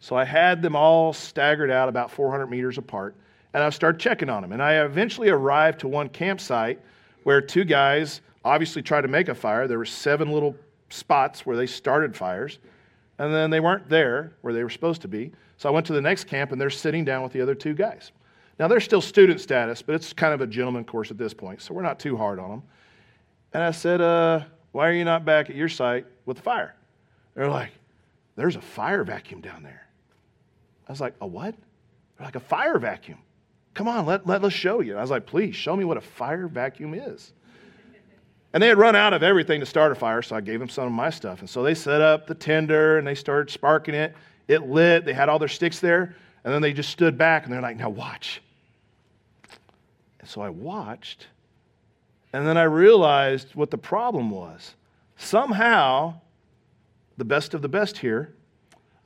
So 0.00 0.16
I 0.16 0.24
had 0.24 0.62
them 0.62 0.74
all 0.74 1.12
staggered 1.12 1.70
out 1.70 1.88
about 1.88 2.10
400 2.10 2.46
meters 2.46 2.78
apart, 2.78 3.14
and 3.54 3.62
I 3.62 3.70
started 3.70 4.00
checking 4.00 4.28
on 4.28 4.42
them. 4.42 4.52
And 4.52 4.62
I 4.62 4.84
eventually 4.84 5.28
arrived 5.28 5.80
to 5.80 5.88
one 5.88 6.08
campsite 6.08 6.80
where 7.22 7.40
two 7.40 7.64
guys 7.64 8.20
obviously 8.44 8.82
tried 8.82 9.02
to 9.02 9.08
make 9.08 9.28
a 9.28 9.34
fire. 9.34 9.68
There 9.68 9.78
were 9.78 9.84
seven 9.84 10.32
little 10.32 10.56
spots 10.88 11.46
where 11.46 11.56
they 11.56 11.66
started 11.66 12.16
fires 12.16 12.58
and 13.22 13.32
then 13.32 13.50
they 13.50 13.60
weren't 13.60 13.88
there 13.88 14.32
where 14.40 14.52
they 14.52 14.64
were 14.64 14.70
supposed 14.70 15.00
to 15.02 15.06
be. 15.06 15.30
So 15.56 15.68
I 15.68 15.72
went 15.72 15.86
to 15.86 15.92
the 15.92 16.00
next 16.00 16.24
camp, 16.24 16.50
and 16.50 16.60
they're 16.60 16.70
sitting 16.70 17.04
down 17.04 17.22
with 17.22 17.32
the 17.32 17.40
other 17.40 17.54
two 17.54 17.72
guys. 17.72 18.10
Now, 18.58 18.66
they're 18.66 18.80
still 18.80 19.00
student 19.00 19.40
status, 19.40 19.80
but 19.80 19.94
it's 19.94 20.12
kind 20.12 20.34
of 20.34 20.40
a 20.40 20.46
gentleman 20.46 20.84
course 20.84 21.12
at 21.12 21.18
this 21.18 21.32
point, 21.32 21.62
so 21.62 21.72
we're 21.72 21.82
not 21.82 22.00
too 22.00 22.16
hard 22.16 22.40
on 22.40 22.50
them. 22.50 22.62
And 23.52 23.62
I 23.62 23.70
said, 23.70 24.00
uh, 24.00 24.40
Why 24.72 24.88
are 24.88 24.92
you 24.92 25.04
not 25.04 25.24
back 25.24 25.50
at 25.50 25.54
your 25.54 25.68
site 25.68 26.04
with 26.26 26.38
the 26.38 26.42
fire? 26.42 26.74
They're 27.36 27.48
like, 27.48 27.70
There's 28.34 28.56
a 28.56 28.60
fire 28.60 29.04
vacuum 29.04 29.40
down 29.40 29.62
there. 29.62 29.86
I 30.88 30.90
was 30.90 31.00
like, 31.00 31.14
A 31.20 31.26
what? 31.26 31.54
They're 32.18 32.26
like, 32.26 32.34
A 32.34 32.40
fire 32.40 32.80
vacuum. 32.80 33.18
Come 33.74 33.86
on, 33.86 34.04
let, 34.04 34.26
let, 34.26 34.42
let's 34.42 34.56
show 34.56 34.80
you. 34.80 34.96
I 34.96 35.00
was 35.00 35.10
like, 35.10 35.26
Please 35.26 35.54
show 35.54 35.76
me 35.76 35.84
what 35.84 35.96
a 35.96 36.00
fire 36.00 36.48
vacuum 36.48 36.92
is. 36.92 37.34
And 38.52 38.62
they 38.62 38.68
had 38.68 38.78
run 38.78 38.94
out 38.94 39.14
of 39.14 39.22
everything 39.22 39.60
to 39.60 39.66
start 39.66 39.92
a 39.92 39.94
fire, 39.94 40.20
so 40.20 40.36
I 40.36 40.40
gave 40.40 40.60
them 40.60 40.68
some 40.68 40.84
of 40.84 40.92
my 40.92 41.10
stuff. 41.10 41.40
And 41.40 41.48
so 41.48 41.62
they 41.62 41.74
set 41.74 42.00
up 42.00 42.26
the 42.26 42.34
tinder 42.34 42.98
and 42.98 43.06
they 43.06 43.14
started 43.14 43.50
sparking 43.50 43.94
it. 43.94 44.14
It 44.46 44.68
lit. 44.68 45.04
They 45.04 45.14
had 45.14 45.28
all 45.28 45.38
their 45.38 45.48
sticks 45.48 45.80
there. 45.80 46.14
And 46.44 46.52
then 46.52 46.60
they 46.60 46.72
just 46.72 46.90
stood 46.90 47.16
back 47.16 47.44
and 47.44 47.52
they're 47.52 47.62
like, 47.62 47.76
now 47.78 47.88
watch. 47.88 48.42
And 50.20 50.28
so 50.28 50.42
I 50.42 50.50
watched. 50.50 51.28
And 52.32 52.46
then 52.46 52.58
I 52.58 52.64
realized 52.64 53.54
what 53.54 53.70
the 53.70 53.78
problem 53.78 54.30
was. 54.30 54.74
Somehow, 55.16 56.14
the 57.16 57.24
best 57.24 57.54
of 57.54 57.62
the 57.62 57.68
best 57.68 57.98
here, 57.98 58.34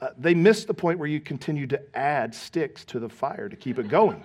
uh, 0.01 0.09
they 0.19 0.35
missed 0.35 0.67
the 0.67 0.75
point 0.75 0.99
where 0.99 1.09
you 1.09 1.21
continue 1.21 1.67
to 1.69 1.81
add 1.97 2.35
sticks 2.35 2.85
to 2.87 2.99
the 2.99 3.09
fire 3.09 3.49
to 3.49 3.57
keep 3.57 3.79
it 3.79 3.89
going. 3.89 4.23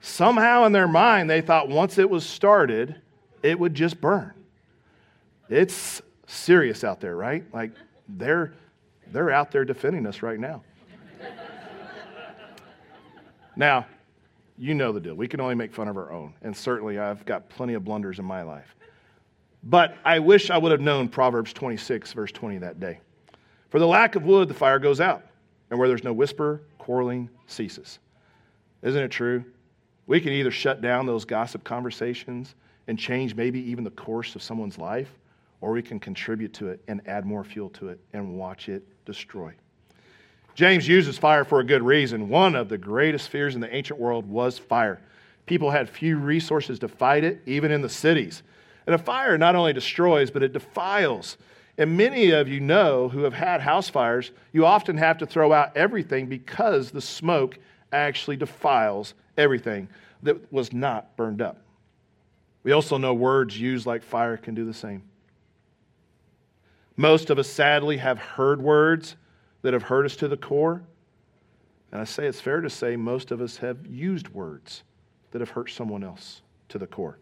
Somehow 0.00 0.64
in 0.64 0.72
their 0.72 0.88
mind, 0.88 1.30
they 1.30 1.40
thought 1.40 1.68
once 1.68 1.98
it 1.98 2.08
was 2.08 2.26
started, 2.26 3.00
it 3.42 3.58
would 3.58 3.74
just 3.74 4.00
burn. 4.00 4.32
It's 5.48 6.02
serious 6.26 6.84
out 6.84 7.00
there, 7.00 7.16
right? 7.16 7.44
Like 7.52 7.72
they're 8.08 8.52
they're 9.12 9.30
out 9.30 9.50
there 9.50 9.64
defending 9.64 10.06
us 10.06 10.22
right 10.22 10.38
now. 10.38 10.62
now, 13.56 13.86
you 14.56 14.74
know 14.74 14.92
the 14.92 15.00
deal. 15.00 15.14
We 15.14 15.28
can 15.28 15.40
only 15.40 15.54
make 15.54 15.74
fun 15.74 15.88
of 15.88 15.96
our 15.96 16.10
own, 16.10 16.34
and 16.42 16.56
certainly 16.56 16.98
I've 16.98 17.24
got 17.26 17.48
plenty 17.48 17.74
of 17.74 17.84
blunders 17.84 18.18
in 18.18 18.24
my 18.24 18.42
life. 18.42 18.74
But 19.64 19.96
I 20.04 20.18
wish 20.18 20.50
I 20.50 20.58
would 20.58 20.72
have 20.72 20.80
known 20.80 21.08
Proverbs 21.08 21.52
26, 21.52 22.12
verse 22.12 22.32
20 22.32 22.58
that 22.58 22.80
day. 22.80 23.00
For 23.70 23.78
the 23.78 23.86
lack 23.86 24.16
of 24.16 24.24
wood, 24.24 24.48
the 24.48 24.54
fire 24.54 24.78
goes 24.78 25.00
out, 25.00 25.22
and 25.70 25.78
where 25.78 25.88
there's 25.88 26.04
no 26.04 26.12
whisper, 26.12 26.62
quarreling 26.78 27.28
ceases. 27.46 27.98
Isn't 28.82 29.02
it 29.02 29.10
true? 29.10 29.44
We 30.06 30.20
can 30.20 30.32
either 30.32 30.50
shut 30.50 30.80
down 30.80 31.06
those 31.06 31.24
gossip 31.24 31.62
conversations 31.62 32.54
and 32.88 32.98
change 32.98 33.34
maybe 33.34 33.60
even 33.70 33.84
the 33.84 33.90
course 33.90 34.34
of 34.34 34.42
someone's 34.42 34.78
life, 34.78 35.10
or 35.60 35.72
we 35.72 35.82
can 35.82 36.00
contribute 36.00 36.52
to 36.54 36.68
it 36.68 36.82
and 36.88 37.00
add 37.06 37.24
more 37.24 37.44
fuel 37.44 37.70
to 37.70 37.88
it 37.88 38.00
and 38.12 38.36
watch 38.36 38.68
it 38.68 38.82
destroy. 39.04 39.52
James 40.54 40.86
uses 40.86 41.16
fire 41.16 41.44
for 41.44 41.60
a 41.60 41.64
good 41.64 41.82
reason. 41.82 42.28
One 42.28 42.54
of 42.54 42.68
the 42.68 42.76
greatest 42.76 43.30
fears 43.30 43.54
in 43.54 43.60
the 43.60 43.74
ancient 43.74 43.98
world 43.98 44.28
was 44.28 44.58
fire. 44.58 45.00
People 45.46 45.70
had 45.70 45.88
few 45.88 46.18
resources 46.18 46.78
to 46.80 46.88
fight 46.88 47.24
it, 47.24 47.40
even 47.46 47.70
in 47.70 47.80
the 47.80 47.88
cities. 47.88 48.42
And 48.86 48.94
a 48.94 48.98
fire 48.98 49.38
not 49.38 49.56
only 49.56 49.72
destroys, 49.72 50.30
but 50.30 50.42
it 50.42 50.52
defiles. 50.52 51.36
And 51.78 51.96
many 51.96 52.30
of 52.30 52.48
you 52.48 52.60
know 52.60 53.08
who 53.08 53.22
have 53.22 53.32
had 53.32 53.60
house 53.60 53.88
fires, 53.88 54.30
you 54.52 54.66
often 54.66 54.96
have 54.98 55.18
to 55.18 55.26
throw 55.26 55.52
out 55.52 55.76
everything 55.76 56.26
because 56.26 56.90
the 56.90 57.00
smoke 57.00 57.58
actually 57.92 58.36
defiles 58.36 59.14
everything 59.38 59.88
that 60.22 60.52
was 60.52 60.72
not 60.72 61.16
burned 61.16 61.40
up. 61.40 61.58
We 62.64 62.72
also 62.72 62.96
know 62.96 63.14
words 63.14 63.58
used 63.58 63.86
like 63.86 64.02
fire 64.02 64.36
can 64.36 64.54
do 64.54 64.64
the 64.64 64.74
same. 64.74 65.02
Most 66.96 67.30
of 67.30 67.38
us, 67.38 67.48
sadly, 67.48 67.96
have 67.96 68.18
heard 68.18 68.62
words 68.62 69.16
that 69.62 69.72
have 69.72 69.82
hurt 69.82 70.04
us 70.04 70.16
to 70.16 70.28
the 70.28 70.36
core. 70.36 70.82
And 71.90 72.00
I 72.00 72.04
say 72.04 72.26
it's 72.26 72.40
fair 72.40 72.60
to 72.60 72.70
say 72.70 72.96
most 72.96 73.30
of 73.30 73.40
us 73.40 73.56
have 73.58 73.86
used 73.86 74.28
words 74.28 74.82
that 75.30 75.40
have 75.40 75.50
hurt 75.50 75.70
someone 75.70 76.04
else 76.04 76.42
to 76.68 76.78
the 76.78 76.86
core. 76.86 77.18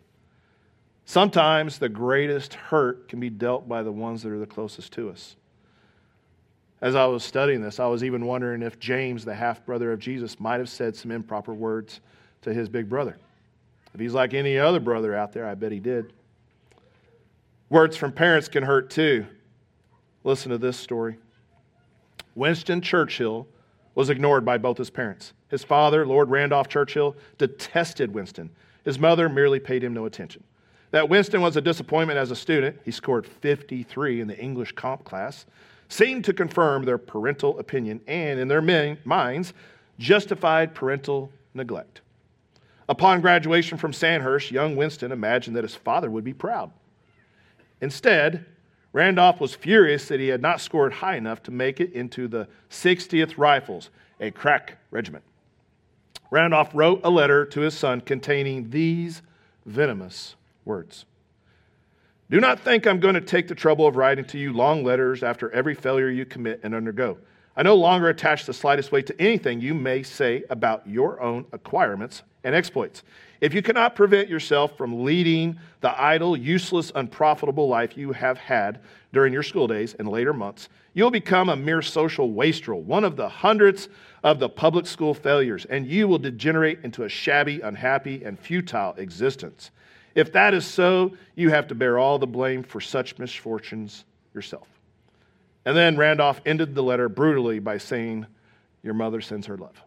Sometimes 1.05 1.79
the 1.79 1.89
greatest 1.89 2.55
hurt 2.55 3.09
can 3.09 3.19
be 3.21 3.31
dealt 3.31 3.69
by 3.69 3.83
the 3.83 3.91
ones 3.91 4.23
that 4.23 4.31
are 4.31 4.39
the 4.39 4.47
closest 4.47 4.93
to 4.93 5.11
us. 5.11 5.37
As 6.81 6.95
I 6.95 7.05
was 7.07 7.25
studying 7.25 7.61
this, 7.61 7.81
I 7.81 7.87
was 7.87 8.05
even 8.05 8.25
wondering 8.27 8.63
if 8.63 8.79
James, 8.79 9.25
the 9.25 9.35
half 9.35 9.65
brother 9.67 9.93
of 9.93 9.99
Jesus, 9.99 10.41
might 10.41 10.59
have 10.59 10.69
said 10.69 10.97
some 10.97 11.11
improper 11.11 11.53
words 11.53 12.01
to 12.43 12.55
his 12.55 12.69
big 12.69 12.89
brother. 12.89 13.19
If 13.95 14.01
he's 14.01 14.15
like 14.15 14.35
any 14.35 14.59
other 14.59 14.81
brother 14.81 15.15
out 15.15 15.33
there, 15.33 15.47
I 15.47 15.55
bet 15.55 15.73
he 15.73 15.81
did. 15.81 16.13
Words 17.69 17.97
from 17.97 18.13
parents 18.13 18.49
can 18.49 18.63
hurt 18.63 18.91
too. 18.91 19.27
Listen 20.25 20.51
to 20.51 20.59
this 20.59 20.77
story. 20.77 21.19
Winston 22.35 22.81
Churchill 22.81 23.47
was 23.95 24.11
ignored 24.11 24.45
by 24.45 24.59
both 24.59 24.79
his 24.79 24.91
parents. 24.91 25.33
His 25.49 25.65
father, 25.65 26.07
Lord 26.07 26.31
Randolph 26.31 26.69
Churchill, 26.69 27.17
detested 27.39 28.13
Winston. 28.13 28.51
His 28.85 28.99
mother 28.99 29.29
merely 29.29 29.61
paid 29.61 29.83
him 29.83 29.93
no 29.93 30.07
attention. 30.07 30.45
That 30.91 31.09
Winston 31.09 31.41
was 31.41 31.57
a 31.57 31.61
disappointment 31.61 32.19
as 32.19 32.31
a 32.31 32.37
student, 32.37 32.79
he 32.85 32.91
scored 32.91 33.27
53 33.27 34.21
in 34.21 34.29
the 34.29 34.39
English 34.39 34.73
comp 34.73 35.05
class, 35.05 35.47
seemed 35.89 36.25
to 36.25 36.33
confirm 36.33 36.85
their 36.85 36.99
parental 36.99 37.59
opinion 37.59 38.01
and, 38.07 38.41
in 38.41 38.49
their 38.49 38.63
minds, 39.05 39.53
justified 39.99 40.75
parental 40.75 41.31
neglect. 41.55 42.01
Upon 42.91 43.21
graduation 43.21 43.79
from 43.79 43.93
Sandhurst, 43.93 44.51
young 44.51 44.75
Winston 44.75 45.13
imagined 45.13 45.55
that 45.55 45.63
his 45.63 45.77
father 45.77 46.11
would 46.11 46.25
be 46.25 46.35
proud. 46.35 46.73
Instead, 47.81 48.45
Randolph 48.93 49.41
was 49.41 49.55
furious 49.55 50.09
that 50.09 50.19
he 50.19 50.27
had 50.27 50.43
not 50.43 50.61
scored 50.61 50.95
high 50.95 51.15
enough 51.15 51.41
to 51.45 51.53
make 51.53 51.81
it 51.81 51.93
into 51.93 52.27
the 52.27 52.49
60th 52.69 53.39
Rifles, 53.39 53.91
a 54.19 54.33
crack 54.33 54.79
regiment. 54.91 55.23
Randolph 56.33 56.71
wrote 56.75 57.01
a 57.05 57.11
letter 57.11 57.47
to 57.47 57.61
his 57.61 57.75
son 57.75 58.01
containing 58.01 58.71
these 58.71 59.23
venomous 59.65 60.35
words 60.65 61.05
Do 62.29 62.41
not 62.41 62.59
think 62.59 62.89
I'm 62.89 62.99
going 62.99 63.15
to 63.15 63.21
take 63.21 63.47
the 63.47 63.55
trouble 63.55 63.87
of 63.87 63.95
writing 63.95 64.25
to 64.25 64.39
you 64.39 64.53
long 64.53 64.83
letters 64.83 65.23
after 65.23 65.49
every 65.53 65.77
failure 65.77 66.11
you 66.11 66.27
commit 66.27 66.59
and 66.65 66.75
undergo. 66.75 67.19
I 67.57 67.63
no 67.63 67.77
longer 67.77 68.09
attach 68.09 68.47
the 68.47 68.53
slightest 68.53 68.91
weight 68.91 69.07
to 69.07 69.23
anything 69.23 69.61
you 69.61 69.75
may 69.75 70.03
say 70.03 70.43
about 70.51 70.89
your 70.89 71.21
own 71.21 71.47
acquirements 71.53 72.25
and 72.45 72.55
exploits. 72.55 73.03
If 73.41 73.55
you 73.55 73.63
cannot 73.63 73.97
prevent 73.97 74.29
yourself 74.29 74.77
from 74.77 75.05
leading 75.05 75.59
the 75.81 76.01
idle, 76.01 76.37
useless, 76.37 76.93
unprofitable 76.95 77.69
life 77.69 77.97
you 77.97 78.13
have 78.13 78.39
had 78.39 78.81
during 79.13 79.33
your 79.33 79.43
school 79.43 79.67
days 79.67 79.95
and 79.95 80.09
later 80.09 80.33
months, 80.33 80.69
you'll 80.93 81.11
become 81.11 81.49
a 81.49 81.57
mere 81.57 81.83
social 81.83 82.31
wastrel, 82.33 82.83
one 82.83 83.05
of 83.05 83.17
the 83.17 83.29
hundreds 83.29 83.89
of 84.23 84.39
the 84.39 84.49
public 84.49 84.87
school 84.87 85.15
failures, 85.15 85.65
and 85.67 85.87
you 85.87 86.07
will 86.07 86.19
degenerate 86.19 86.81
into 86.83 87.05
a 87.05 87.09
shabby, 87.09 87.61
unhappy, 87.61 88.23
and 88.25 88.39
futile 88.39 88.95
existence. 88.99 89.71
If 90.15 90.33
that 90.33 90.53
is 90.53 90.67
so, 90.67 91.17
you 91.35 91.51
have 91.51 91.69
to 91.69 91.75
bear 91.75 91.99
all 91.99 92.19
the 92.19 92.27
blame 92.27 92.63
for 92.63 92.81
such 92.81 93.19
misfortunes 93.19 94.05
yourself. 94.35 94.69
And 95.65 95.77
then 95.77 95.97
Randolph 95.97 96.41
ended 96.45 96.75
the 96.75 96.83
letter 96.83 97.09
brutally 97.09 97.59
by 97.59 97.79
saying, 97.79 98.27
Your 98.83 98.95
mother 98.95 99.21
sends 99.21 99.47
her 99.47 99.57
love. 99.57 99.81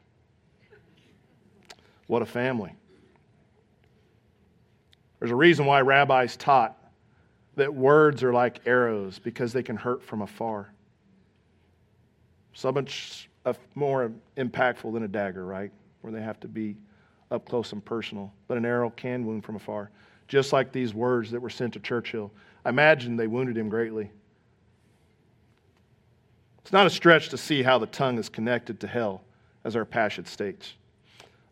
What 2.07 2.21
a 2.21 2.25
family. 2.25 2.75
There's 5.19 5.31
a 5.31 5.35
reason 5.35 5.65
why 5.65 5.81
rabbis 5.81 6.35
taught 6.35 6.77
that 7.55 7.73
words 7.73 8.23
are 8.23 8.33
like 8.33 8.59
arrows 8.65 9.19
because 9.19 9.53
they 9.53 9.63
can 9.63 9.77
hurt 9.77 10.03
from 10.03 10.21
afar. 10.21 10.73
So 12.53 12.71
much 12.71 13.29
uh, 13.45 13.53
more 13.75 14.11
impactful 14.37 14.91
than 14.93 15.03
a 15.03 15.07
dagger, 15.07 15.45
right? 15.45 15.71
Where 16.01 16.11
they 16.11 16.21
have 16.21 16.39
to 16.41 16.47
be 16.47 16.75
up 17.31 17.47
close 17.47 17.71
and 17.71 17.83
personal. 17.83 18.33
But 18.47 18.57
an 18.57 18.65
arrow 18.65 18.89
can 18.89 19.25
wound 19.25 19.43
from 19.43 19.55
afar, 19.55 19.91
just 20.27 20.53
like 20.53 20.71
these 20.71 20.93
words 20.93 21.31
that 21.31 21.41
were 21.41 21.49
sent 21.49 21.73
to 21.73 21.79
Churchill. 21.79 22.31
I 22.65 22.69
imagine 22.69 23.15
they 23.15 23.27
wounded 23.27 23.57
him 23.57 23.69
greatly. 23.69 24.11
It's 26.59 26.71
not 26.71 26.87
a 26.87 26.89
stretch 26.89 27.29
to 27.29 27.37
see 27.37 27.61
how 27.61 27.77
the 27.77 27.87
tongue 27.87 28.17
is 28.17 28.29
connected 28.29 28.79
to 28.81 28.87
hell, 28.87 29.23
as 29.63 29.75
our 29.75 29.85
passage 29.85 30.27
states. 30.27 30.73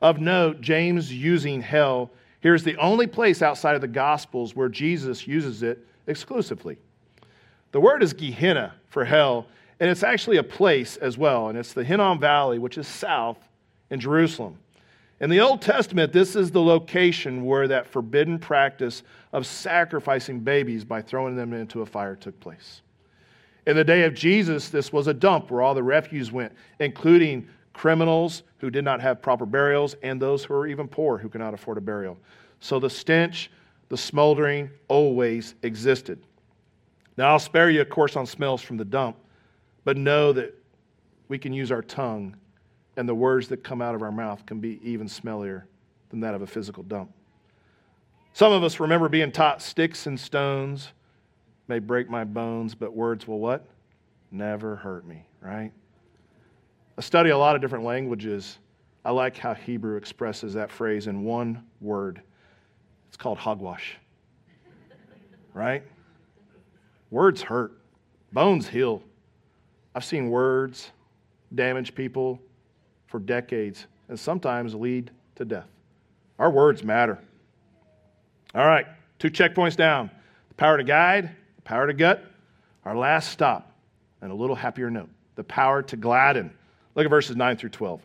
Of 0.01 0.19
note, 0.19 0.61
James 0.61 1.13
using 1.13 1.61
hell 1.61 2.11
here 2.41 2.55
is 2.55 2.63
the 2.63 2.77
only 2.77 3.07
place 3.07 3.41
outside 3.41 3.75
of 3.75 3.81
the 3.81 3.87
Gospels 3.87 4.55
where 4.55 4.67
Jesus 4.67 5.27
uses 5.27 5.63
it 5.63 5.85
exclusively. 6.07 6.77
The 7.71 7.79
word 7.79 8.03
is 8.03 8.13
Gehenna 8.13 8.73
for 8.89 9.05
hell, 9.05 9.45
and 9.79 9.89
it's 9.89 10.03
actually 10.03 10.37
a 10.37 10.43
place 10.43 10.97
as 10.97 11.17
well, 11.17 11.49
and 11.49 11.57
it's 11.57 11.73
the 11.73 11.83
Hinnom 11.83 12.19
Valley, 12.19 12.59
which 12.59 12.77
is 12.77 12.87
south 12.87 13.37
in 13.91 13.99
Jerusalem. 13.99 14.57
In 15.19 15.29
the 15.29 15.39
Old 15.39 15.61
Testament, 15.61 16.11
this 16.11 16.35
is 16.35 16.49
the 16.49 16.61
location 16.61 17.45
where 17.45 17.67
that 17.67 17.85
forbidden 17.85 18.39
practice 18.39 19.03
of 19.33 19.45
sacrificing 19.45 20.39
babies 20.39 20.83
by 20.83 21.01
throwing 21.01 21.35
them 21.35 21.53
into 21.53 21.83
a 21.83 21.85
fire 21.85 22.15
took 22.15 22.39
place. 22.39 22.81
In 23.67 23.75
the 23.75 23.83
day 23.83 24.03
of 24.03 24.15
Jesus, 24.15 24.69
this 24.69 24.91
was 24.91 25.05
a 25.05 25.13
dump 25.13 25.51
where 25.51 25.61
all 25.61 25.75
the 25.75 25.83
refuse 25.83 26.31
went, 26.31 26.53
including 26.79 27.47
criminals 27.73 28.43
who 28.57 28.69
did 28.69 28.83
not 28.83 29.01
have 29.01 29.21
proper 29.21 29.45
burials, 29.45 29.95
and 30.03 30.21
those 30.21 30.43
who 30.43 30.53
were 30.53 30.67
even 30.67 30.87
poor 30.87 31.17
who 31.17 31.29
could 31.29 31.41
not 31.41 31.53
afford 31.53 31.77
a 31.77 31.81
burial. 31.81 32.17
So 32.59 32.79
the 32.79 32.89
stench, 32.89 33.49
the 33.89 33.97
smoldering, 33.97 34.69
always 34.87 35.55
existed. 35.63 36.21
Now, 37.17 37.29
I'll 37.29 37.39
spare 37.39 37.69
you 37.69 37.81
a 37.81 37.85
course 37.85 38.15
on 38.15 38.25
smells 38.25 38.61
from 38.61 38.77
the 38.77 38.85
dump, 38.85 39.17
but 39.83 39.97
know 39.97 40.31
that 40.33 40.55
we 41.27 41.37
can 41.37 41.53
use 41.53 41.71
our 41.71 41.81
tongue, 41.81 42.35
and 42.97 43.07
the 43.07 43.15
words 43.15 43.47
that 43.49 43.63
come 43.63 43.81
out 43.81 43.95
of 43.95 44.01
our 44.01 44.11
mouth 44.11 44.45
can 44.45 44.59
be 44.59 44.79
even 44.83 45.07
smellier 45.07 45.63
than 46.09 46.19
that 46.21 46.35
of 46.35 46.41
a 46.41 46.47
physical 46.47 46.83
dump. 46.83 47.11
Some 48.33 48.53
of 48.53 48.63
us 48.63 48.79
remember 48.79 49.09
being 49.09 49.31
taught 49.31 49.61
sticks 49.61 50.07
and 50.07 50.19
stones 50.19 50.89
may 51.67 51.79
break 51.79 52.09
my 52.09 52.23
bones, 52.23 52.75
but 52.75 52.93
words 52.93 53.27
will 53.27 53.39
what? 53.39 53.65
Never 54.31 54.77
hurt 54.77 55.05
me, 55.05 55.25
right? 55.41 55.71
I 56.97 57.01
study 57.01 57.29
a 57.29 57.37
lot 57.37 57.55
of 57.55 57.61
different 57.61 57.85
languages. 57.85 58.57
I 59.03 59.11
like 59.11 59.37
how 59.37 59.53
Hebrew 59.53 59.97
expresses 59.97 60.53
that 60.53 60.69
phrase 60.69 61.07
in 61.07 61.23
one 61.23 61.63
word. 61.79 62.21
It's 63.07 63.17
called 63.17 63.37
hogwash, 63.37 63.97
right? 65.53 65.83
Words 67.09 67.41
hurt, 67.41 67.73
bones 68.31 68.67
heal. 68.67 69.03
I've 69.95 70.05
seen 70.05 70.29
words 70.29 70.91
damage 71.53 71.93
people 71.95 72.39
for 73.07 73.19
decades 73.19 73.87
and 74.07 74.17
sometimes 74.17 74.73
lead 74.73 75.11
to 75.35 75.45
death. 75.45 75.67
Our 76.39 76.49
words 76.49 76.83
matter. 76.83 77.19
All 78.55 78.65
right, 78.65 78.85
two 79.19 79.29
checkpoints 79.29 79.75
down 79.75 80.09
the 80.49 80.55
power 80.55 80.77
to 80.77 80.83
guide, 80.83 81.31
the 81.55 81.61
power 81.63 81.87
to 81.87 81.93
gut. 81.93 82.25
Our 82.83 82.95
last 82.97 83.29
stop, 83.29 83.71
and 84.21 84.31
a 84.31 84.35
little 84.35 84.55
happier 84.55 84.89
note 84.89 85.09
the 85.35 85.43
power 85.43 85.81
to 85.81 85.95
gladden. 85.95 86.51
Look 86.95 87.05
at 87.05 87.09
verses 87.09 87.35
9 87.35 87.57
through 87.57 87.69
12. 87.69 88.01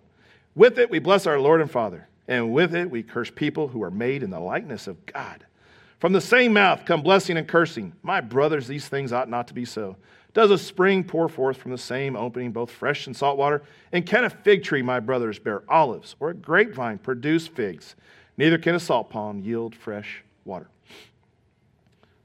With 0.55 0.79
it, 0.79 0.91
we 0.91 0.99
bless 0.99 1.27
our 1.27 1.39
Lord 1.39 1.61
and 1.61 1.71
Father, 1.71 2.09
and 2.29 2.53
with 2.53 2.75
it, 2.75 2.91
we 2.91 3.03
curse 3.03 3.31
people 3.31 3.69
who 3.69 3.83
are 3.83 3.91
made 3.91 4.23
in 4.23 4.31
the 4.31 4.41
likeness 4.41 4.87
of 4.87 5.05
God. 5.07 5.45
From 5.99 6.13
the 6.13 6.21
same 6.21 6.53
mouth 6.53 6.85
come 6.85 7.03
blessing 7.03 7.37
and 7.37 7.49
cursing. 7.49 7.93
My 8.03 8.21
brothers, 8.21 8.67
these 8.67 8.89
things 8.89 9.13
ought 9.13 9.29
not 9.29 9.49
to 9.49 9.55
be 9.55 9.65
so. 9.65 9.97
Does 10.35 10.51
a 10.51 10.59
spring 10.59 11.03
pour 11.03 11.29
forth 11.29 11.57
from 11.57 11.71
the 11.71 11.79
same 11.79 12.15
opening 12.15 12.53
both 12.53 12.71
fresh 12.71 13.07
and 13.07 13.17
salt 13.17 13.39
water? 13.39 13.63
And 13.93 14.05
can 14.05 14.25
a 14.25 14.31
fig 14.31 14.63
tree, 14.63 14.83
my 14.83 15.01
brothers, 15.01 15.39
bear 15.39 15.63
olives, 15.67 16.15
or 16.21 16.31
a 16.31 16.35
grapevine 16.35 16.99
produce 16.99 17.49
figs? 17.49 17.97
Neither 18.37 18.59
can 18.59 18.75
a 18.75 18.81
salt 18.81 19.09
palm 19.09 19.41
yield 19.41 19.75
fresh 19.75 20.23
water. 20.45 20.69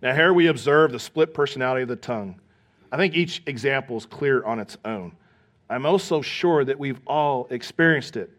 Now, 0.01 0.13
here 0.13 0.33
we 0.33 0.47
observe 0.47 0.91
the 0.91 0.99
split 0.99 1.33
personality 1.33 1.83
of 1.83 1.87
the 1.87 1.95
tongue. 1.95 2.41
I 2.91 2.97
think 2.97 3.15
each 3.15 3.43
example 3.45 3.95
is 3.95 4.05
clear 4.05 4.43
on 4.43 4.59
its 4.59 4.77
own. 4.83 5.13
I'm 5.71 5.85
also 5.85 6.21
sure 6.21 6.65
that 6.65 6.77
we've 6.77 6.99
all 7.07 7.47
experienced 7.49 8.17
it. 8.17 8.29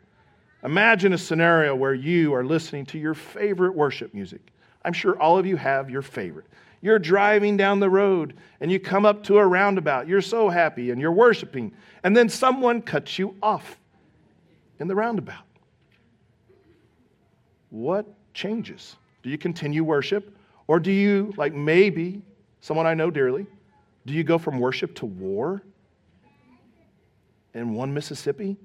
Imagine 0.62 1.14
a 1.14 1.18
scenario 1.18 1.74
where 1.74 1.94
you 1.94 2.34
are 2.34 2.44
listening 2.44 2.84
to 2.86 2.98
your 2.98 3.14
favorite 3.14 3.74
worship 3.74 4.12
music. 4.12 4.52
I'm 4.84 4.92
sure 4.92 5.18
all 5.18 5.38
of 5.38 5.46
you 5.46 5.56
have 5.56 5.88
your 5.88 6.02
favorite. 6.02 6.44
You're 6.82 6.98
driving 6.98 7.56
down 7.56 7.80
the 7.80 7.88
road 7.88 8.34
and 8.60 8.70
you 8.70 8.78
come 8.78 9.06
up 9.06 9.22
to 9.24 9.38
a 9.38 9.46
roundabout. 9.46 10.06
You're 10.06 10.20
so 10.20 10.50
happy 10.50 10.90
and 10.90 11.00
you're 11.00 11.12
worshiping. 11.12 11.72
And 12.04 12.14
then 12.14 12.28
someone 12.28 12.82
cuts 12.82 13.18
you 13.18 13.34
off 13.42 13.78
in 14.78 14.86
the 14.86 14.94
roundabout. 14.94 15.44
What 17.70 18.06
changes? 18.34 18.96
Do 19.22 19.30
you 19.30 19.38
continue 19.38 19.84
worship? 19.84 20.36
Or 20.66 20.78
do 20.78 20.92
you, 20.92 21.32
like 21.38 21.54
maybe 21.54 22.20
someone 22.60 22.86
I 22.86 22.92
know 22.92 23.10
dearly, 23.10 23.46
do 24.04 24.12
you 24.12 24.22
go 24.22 24.36
from 24.36 24.58
worship 24.58 24.94
to 24.96 25.06
war 25.06 25.62
in 27.54 27.74
one 27.74 27.92
Mississippi? 27.92 28.56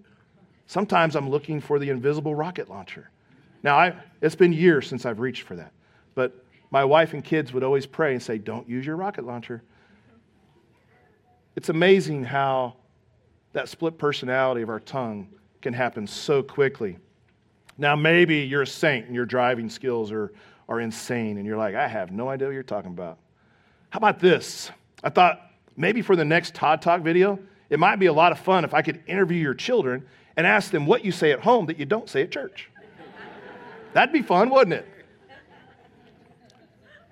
Sometimes 0.68 1.16
I'm 1.16 1.30
looking 1.30 1.62
for 1.62 1.80
the 1.80 1.90
invisible 1.90 2.36
rocket 2.36 2.70
launcher. 2.70 3.10
Now, 3.64 3.78
I, 3.78 3.96
it's 4.22 4.36
been 4.36 4.54
years 4.54 4.88
since 4.88 5.06
I've 5.06 5.20
reached 5.20 5.44
for 5.44 5.56
that. 5.56 5.72
But 6.14 6.44
my 6.72 6.84
wife 6.84 7.14
and 7.14 7.24
kids 7.24 7.54
would 7.54 7.64
always 7.64 7.86
pray 7.86 8.14
and 8.14 8.22
say, 8.22 8.38
Don't 8.38 8.68
use 8.68 8.86
your 8.86 8.96
rocket 8.96 9.26
launcher. 9.26 9.64
It's 11.56 11.70
amazing 11.70 12.24
how 12.24 12.76
that 13.54 13.70
split 13.70 13.98
personality 13.98 14.62
of 14.62 14.70
our 14.70 14.80
tongue 14.80 15.30
can 15.62 15.74
happen 15.74 16.06
so 16.06 16.44
quickly. 16.44 16.98
Now, 17.78 17.96
maybe 17.96 18.38
you're 18.38 18.64
a 18.64 18.68
saint 18.68 19.08
and 19.08 19.16
your 19.16 19.26
driving 19.26 19.70
skills 19.70 20.12
are, 20.12 20.34
are 20.68 20.82
insane, 20.82 21.38
and 21.38 21.46
you're 21.46 21.58
like, 21.58 21.76
I 21.76 21.88
have 21.88 22.12
no 22.12 22.30
idea 22.30 22.48
what 22.48 22.54
you're 22.54 22.64
talking 22.64 22.92
about. 22.92 23.18
How 23.90 23.98
about 23.98 24.20
this? 24.20 24.72
I 25.04 25.10
thought 25.10 25.52
maybe 25.76 26.02
for 26.02 26.16
the 26.16 26.26
next 26.26 26.54
Todd 26.54 26.82
Talk 26.82 27.02
video, 27.02 27.40
it 27.70 27.80
might 27.80 27.98
be 27.98 28.06
a 28.06 28.14
lot 28.14 28.32
of 28.32 28.40
fun 28.40 28.64
if 28.64 28.74
I 28.74 28.82
could 28.82 29.02
interview 29.08 29.42
your 29.42 29.54
children 29.54 30.06
and 30.36 30.48
ask 30.48 30.72
them 30.72 30.86
what 30.86 31.04
you 31.04 31.12
say 31.12 31.32
at 31.32 31.40
home 31.40 31.66
that 31.66 31.78
you 31.78 31.86
don't 31.86 32.10
say 32.10 32.24
at 32.24 32.32
church. 32.32 32.70
That'd 33.94 34.14
be 34.14 34.22
fun, 34.22 34.50
wouldn't 34.50 34.74
it? 34.74 34.88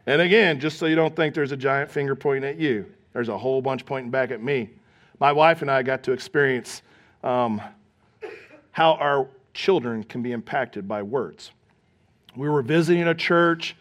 And 0.06 0.22
again, 0.22 0.60
just 0.60 0.78
so 0.78 0.86
you 0.86 0.96
don't 0.96 1.16
think 1.16 1.34
there's 1.34 1.52
a 1.52 1.58
giant 1.58 1.90
finger 1.90 2.16
pointing 2.16 2.50
at 2.50 2.58
you, 2.58 2.86
there's 3.14 3.30
a 3.30 3.38
whole 3.38 3.62
bunch 3.62 3.86
pointing 3.86 4.12
back 4.12 4.32
at 4.32 4.42
me. 4.42 4.70
My 5.20 5.32
wife 5.32 5.62
and 5.62 5.72
I 5.72 5.82
got 5.82 6.04
to 6.04 6.12
experience 6.12 6.84
um, 7.24 7.62
how 8.72 8.94
our 8.96 9.28
children 9.54 10.04
can 10.04 10.22
be 10.22 10.32
impacted 10.32 10.88
by 10.88 11.02
words. 11.02 11.52
We 12.36 12.50
were 12.50 12.62
visiting 12.62 13.08
a 13.08 13.16
church, 13.16 13.76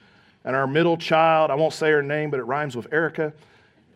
and 0.45 0.55
our 0.55 0.67
middle 0.67 0.97
child, 0.97 1.51
I 1.51 1.57
won't 1.57 1.75
say 1.75 1.91
her 1.91 2.03
name, 2.03 2.31
but 2.31 2.39
it 2.39 2.45
rhymes 2.45 2.77
with 2.77 2.93
Erica. 2.93 3.33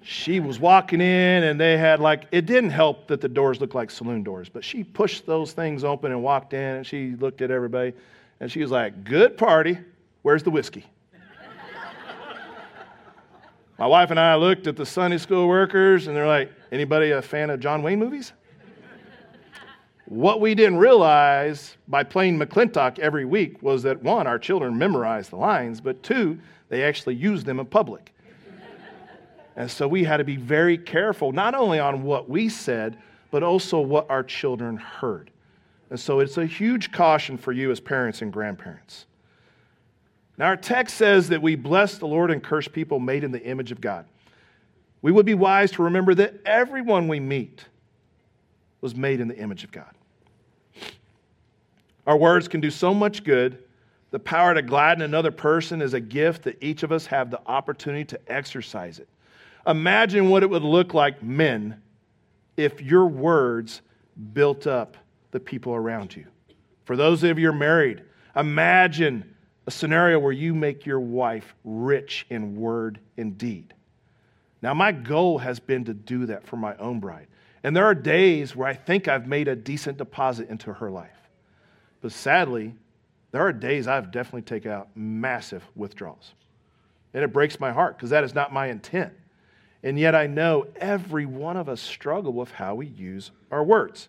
She 0.02 0.40
was 0.40 0.58
walking 0.58 1.00
in, 1.00 1.44
and 1.44 1.60
they 1.60 1.76
had 1.76 2.00
like, 2.00 2.26
it 2.32 2.46
didn't 2.46 2.70
help 2.70 3.08
that 3.08 3.20
the 3.20 3.28
doors 3.28 3.60
looked 3.60 3.74
like 3.74 3.90
saloon 3.90 4.22
doors, 4.22 4.48
but 4.48 4.64
she 4.64 4.84
pushed 4.84 5.26
those 5.26 5.52
things 5.52 5.84
open 5.84 6.12
and 6.12 6.22
walked 6.22 6.54
in, 6.54 6.76
and 6.76 6.86
she 6.86 7.16
looked 7.16 7.42
at 7.42 7.50
everybody, 7.50 7.92
and 8.40 8.50
she 8.50 8.60
was 8.60 8.70
like, 8.70 9.04
Good 9.04 9.36
party. 9.36 9.78
Where's 10.22 10.42
the 10.42 10.50
whiskey? 10.50 10.84
My 13.78 13.86
wife 13.86 14.10
and 14.10 14.18
I 14.18 14.34
looked 14.34 14.66
at 14.66 14.76
the 14.76 14.84
Sunday 14.84 15.18
school 15.18 15.46
workers, 15.46 16.08
and 16.08 16.16
they're 16.16 16.26
like, 16.26 16.50
anybody 16.72 17.12
a 17.12 17.22
fan 17.22 17.48
of 17.48 17.60
John 17.60 17.82
Wayne 17.82 18.00
movies? 18.00 18.32
what 20.08 20.40
we 20.40 20.54
didn't 20.54 20.78
realize 20.78 21.76
by 21.86 22.02
playing 22.02 22.38
McLintock 22.38 22.98
every 22.98 23.26
week 23.26 23.62
was 23.62 23.82
that 23.82 24.02
one, 24.02 24.26
our 24.26 24.38
children 24.38 24.76
memorized 24.76 25.30
the 25.30 25.36
lines, 25.36 25.80
but 25.80 26.02
two, 26.02 26.38
they 26.70 26.82
actually 26.82 27.14
used 27.14 27.46
them 27.46 27.60
in 27.60 27.66
public. 27.66 28.12
And 29.58 29.68
so 29.68 29.88
we 29.88 30.04
had 30.04 30.18
to 30.18 30.24
be 30.24 30.36
very 30.36 30.78
careful, 30.78 31.32
not 31.32 31.52
only 31.52 31.80
on 31.80 32.04
what 32.04 32.30
we 32.30 32.48
said, 32.48 32.96
but 33.32 33.42
also 33.42 33.80
what 33.80 34.08
our 34.08 34.22
children 34.22 34.76
heard. 34.76 35.32
And 35.90 35.98
so 35.98 36.20
it's 36.20 36.38
a 36.38 36.46
huge 36.46 36.92
caution 36.92 37.36
for 37.36 37.50
you 37.50 37.72
as 37.72 37.80
parents 37.80 38.22
and 38.22 38.32
grandparents. 38.32 39.06
Now, 40.38 40.46
our 40.46 40.56
text 40.56 40.96
says 40.96 41.28
that 41.30 41.42
we 41.42 41.56
bless 41.56 41.98
the 41.98 42.06
Lord 42.06 42.30
and 42.30 42.40
curse 42.40 42.68
people 42.68 43.00
made 43.00 43.24
in 43.24 43.32
the 43.32 43.42
image 43.42 43.72
of 43.72 43.80
God. 43.80 44.06
We 45.02 45.10
would 45.10 45.26
be 45.26 45.34
wise 45.34 45.72
to 45.72 45.82
remember 45.82 46.14
that 46.14 46.34
everyone 46.46 47.08
we 47.08 47.18
meet 47.18 47.64
was 48.80 48.94
made 48.94 49.18
in 49.18 49.26
the 49.26 49.36
image 49.36 49.64
of 49.64 49.72
God. 49.72 49.92
Our 52.06 52.16
words 52.16 52.46
can 52.46 52.60
do 52.60 52.70
so 52.70 52.94
much 52.94 53.24
good. 53.24 53.64
The 54.12 54.20
power 54.20 54.54
to 54.54 54.62
gladden 54.62 55.02
another 55.02 55.32
person 55.32 55.82
is 55.82 55.94
a 55.94 56.00
gift 56.00 56.44
that 56.44 56.62
each 56.62 56.84
of 56.84 56.92
us 56.92 57.06
have 57.06 57.32
the 57.32 57.40
opportunity 57.48 58.04
to 58.04 58.20
exercise 58.28 59.00
it. 59.00 59.08
Imagine 59.68 60.30
what 60.30 60.42
it 60.42 60.48
would 60.48 60.62
look 60.62 60.94
like, 60.94 61.22
men, 61.22 61.82
if 62.56 62.80
your 62.80 63.06
words 63.06 63.82
built 64.32 64.66
up 64.66 64.96
the 65.30 65.38
people 65.38 65.74
around 65.74 66.16
you. 66.16 66.26
For 66.86 66.96
those 66.96 67.22
of 67.22 67.38
you 67.38 67.48
who 67.48 67.54
are 67.54 67.58
married, 67.58 68.02
imagine 68.34 69.36
a 69.66 69.70
scenario 69.70 70.18
where 70.18 70.32
you 70.32 70.54
make 70.54 70.86
your 70.86 71.00
wife 71.00 71.54
rich 71.64 72.24
in 72.30 72.56
word 72.56 72.98
and 73.18 73.36
deed. 73.36 73.74
Now, 74.62 74.72
my 74.72 74.90
goal 74.90 75.36
has 75.38 75.60
been 75.60 75.84
to 75.84 75.94
do 75.94 76.24
that 76.26 76.46
for 76.46 76.56
my 76.56 76.74
own 76.76 76.98
bride. 76.98 77.26
And 77.62 77.76
there 77.76 77.84
are 77.84 77.94
days 77.94 78.56
where 78.56 78.66
I 78.66 78.74
think 78.74 79.06
I've 79.06 79.26
made 79.26 79.48
a 79.48 79.54
decent 79.54 79.98
deposit 79.98 80.48
into 80.48 80.72
her 80.72 80.90
life. 80.90 81.10
But 82.00 82.12
sadly, 82.12 82.74
there 83.32 83.42
are 83.42 83.52
days 83.52 83.86
I've 83.86 84.10
definitely 84.10 84.42
taken 84.42 84.70
out 84.70 84.88
massive 84.94 85.62
withdrawals. 85.76 86.32
And 87.12 87.22
it 87.22 87.32
breaks 87.32 87.60
my 87.60 87.70
heart 87.70 87.96
because 87.96 88.10
that 88.10 88.24
is 88.24 88.34
not 88.34 88.52
my 88.52 88.68
intent. 88.68 89.12
And 89.82 89.98
yet 89.98 90.14
I 90.14 90.26
know 90.26 90.66
every 90.76 91.26
one 91.26 91.56
of 91.56 91.68
us 91.68 91.80
struggle 91.80 92.32
with 92.32 92.50
how 92.50 92.74
we 92.74 92.86
use 92.86 93.30
our 93.50 93.62
words. 93.62 94.08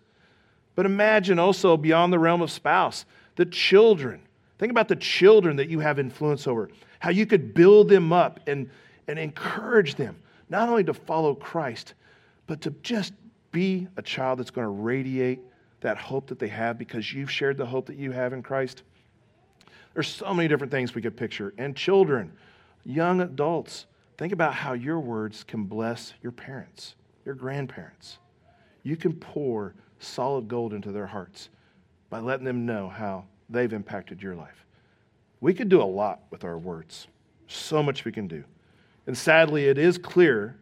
But 0.74 0.86
imagine 0.86 1.38
also 1.38 1.76
beyond 1.76 2.12
the 2.12 2.18
realm 2.18 2.42
of 2.42 2.50
spouse, 2.50 3.04
the 3.36 3.46
children 3.46 4.22
Think 4.60 4.72
about 4.72 4.88
the 4.88 4.96
children 4.96 5.56
that 5.56 5.70
you 5.70 5.80
have 5.80 5.98
influence 5.98 6.46
over, 6.46 6.68
how 6.98 7.08
you 7.08 7.24
could 7.24 7.54
build 7.54 7.88
them 7.88 8.12
up 8.12 8.40
and, 8.46 8.68
and 9.08 9.18
encourage 9.18 9.94
them, 9.94 10.20
not 10.50 10.68
only 10.68 10.84
to 10.84 10.92
follow 10.92 11.34
Christ, 11.34 11.94
but 12.46 12.60
to 12.60 12.70
just 12.82 13.14
be 13.52 13.88
a 13.96 14.02
child 14.02 14.38
that's 14.38 14.50
going 14.50 14.66
to 14.66 14.70
radiate 14.70 15.40
that 15.80 15.96
hope 15.96 16.26
that 16.26 16.38
they 16.38 16.48
have 16.48 16.76
because 16.76 17.10
you've 17.10 17.30
shared 17.30 17.56
the 17.56 17.64
hope 17.64 17.86
that 17.86 17.96
you 17.96 18.10
have 18.10 18.34
in 18.34 18.42
Christ. 18.42 18.82
There's 19.94 20.08
so 20.08 20.34
many 20.34 20.46
different 20.46 20.70
things 20.70 20.94
we 20.94 21.00
could 21.00 21.16
picture. 21.16 21.54
And 21.56 21.74
children, 21.74 22.30
young 22.84 23.22
adults, 23.22 23.86
think 24.20 24.34
about 24.34 24.52
how 24.52 24.74
your 24.74 25.00
words 25.00 25.44
can 25.44 25.64
bless 25.64 26.12
your 26.22 26.30
parents, 26.30 26.94
your 27.24 27.34
grandparents. 27.34 28.18
You 28.82 28.94
can 28.94 29.14
pour 29.14 29.74
solid 29.98 30.46
gold 30.46 30.74
into 30.74 30.92
their 30.92 31.06
hearts 31.06 31.48
by 32.10 32.20
letting 32.20 32.44
them 32.44 32.66
know 32.66 32.90
how 32.90 33.24
they've 33.48 33.72
impacted 33.72 34.22
your 34.22 34.36
life. 34.36 34.66
We 35.40 35.54
could 35.54 35.70
do 35.70 35.80
a 35.80 35.84
lot 35.84 36.20
with 36.28 36.44
our 36.44 36.58
words, 36.58 37.08
so 37.48 37.82
much 37.82 38.04
we 38.04 38.12
can 38.12 38.28
do. 38.28 38.44
And 39.06 39.16
sadly, 39.16 39.68
it 39.68 39.78
is 39.78 39.96
clear 39.96 40.58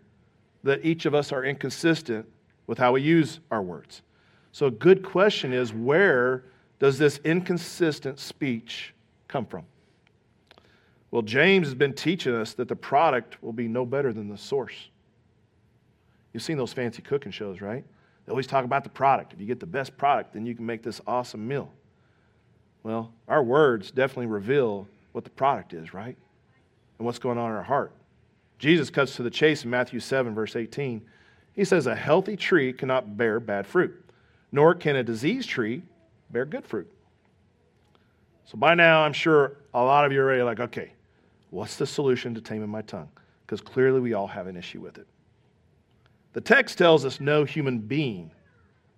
that 0.63 0.85
each 0.85 1.05
of 1.05 1.13
us 1.13 1.33
are 1.33 1.45
inconsistent 1.45 2.27
with 2.69 2.79
how 2.79 2.93
we 2.93 3.03
use 3.03 3.41
our 3.51 3.61
words. 3.61 4.03
So, 4.53 4.67
a 4.67 4.71
good 4.71 5.03
question 5.03 5.53
is 5.53 5.75
where 5.75 6.45
does 6.79 6.97
this 6.97 7.19
inconsistent 7.25 8.21
speech 8.21 8.95
come 9.27 9.47
from? 9.47 9.65
Well, 11.11 11.23
James 11.23 11.67
has 11.67 11.75
been 11.75 11.95
teaching 11.95 12.35
us 12.35 12.55
that 12.55 12.69
the 12.69 12.77
product 12.77 13.43
will 13.43 13.53
be 13.53 13.67
no 13.67 13.87
better 13.87 14.13
than 14.13 14.29
the 14.29 14.37
source. 14.37 14.89
You've 16.33 16.43
seen 16.43 16.59
those 16.59 16.73
fancy 16.73 17.03
cooking 17.03 17.33
shows, 17.33 17.61
right? 17.61 17.85
They 18.27 18.31
always 18.31 18.47
talk 18.47 18.65
about 18.65 18.85
the 18.85 18.91
product. 18.91 19.33
If 19.33 19.41
you 19.41 19.47
get 19.47 19.59
the 19.59 19.67
best 19.67 19.97
product, 19.97 20.35
then 20.35 20.45
you 20.45 20.55
can 20.55 20.67
make 20.67 20.83
this 20.83 21.01
awesome 21.07 21.49
meal. 21.49 21.73
Well, 22.83 23.13
our 23.27 23.43
words 23.43 23.91
definitely 23.91 24.27
reveal 24.27 24.87
what 25.13 25.25
the 25.25 25.31
product 25.31 25.73
is, 25.73 25.95
right? 25.95 26.17
And 26.99 27.07
what's 27.07 27.19
going 27.19 27.39
on 27.39 27.51
in 27.51 27.57
our 27.57 27.63
heart. 27.63 27.93
Jesus 28.59 28.91
cuts 28.91 29.17
to 29.17 29.23
the 29.23 29.31
chase 29.31 29.65
in 29.65 29.71
Matthew 29.71 30.01
7, 30.01 30.35
verse 30.35 30.57
18. 30.57 31.03
He 31.55 31.65
says, 31.65 31.87
A 31.87 31.95
healthy 31.95 32.37
tree 32.37 32.73
cannot 32.73 33.17
bear 33.17 33.41
bad 33.41 33.67
fruit, 33.67 34.05
nor 34.53 34.75
can 34.75 34.97
a 34.97 35.03
diseased 35.03 35.49
tree 35.49 35.83
bear 36.31 36.45
good 36.45 36.67
fruit. 36.67 36.91
So 38.45 38.59
by 38.59 38.75
now, 38.75 39.03
I'm 39.03 39.13
sure 39.13 39.57
a 39.75 39.83
lot 39.83 40.05
of 40.05 40.13
you 40.13 40.21
are 40.21 40.25
already 40.25 40.43
like, 40.43 40.61
okay, 40.61 40.93
what's 41.51 41.77
the 41.77 41.87
solution 41.87 42.35
to 42.35 42.41
taming 42.41 42.69
my 42.69 42.83
tongue? 42.83 43.09
Because 43.47 43.61
clearly 43.61 44.01
we 44.01 44.15
all 44.15 44.27
have 44.27 44.47
an 44.47 44.57
issue 44.57 44.81
with 44.81 44.99
it. 44.99 45.07
The 46.33 46.41
text 46.41 46.79
tells 46.79 47.05
us 47.05 47.21
no 47.21 47.45
human 47.45 47.79
being 47.79 48.31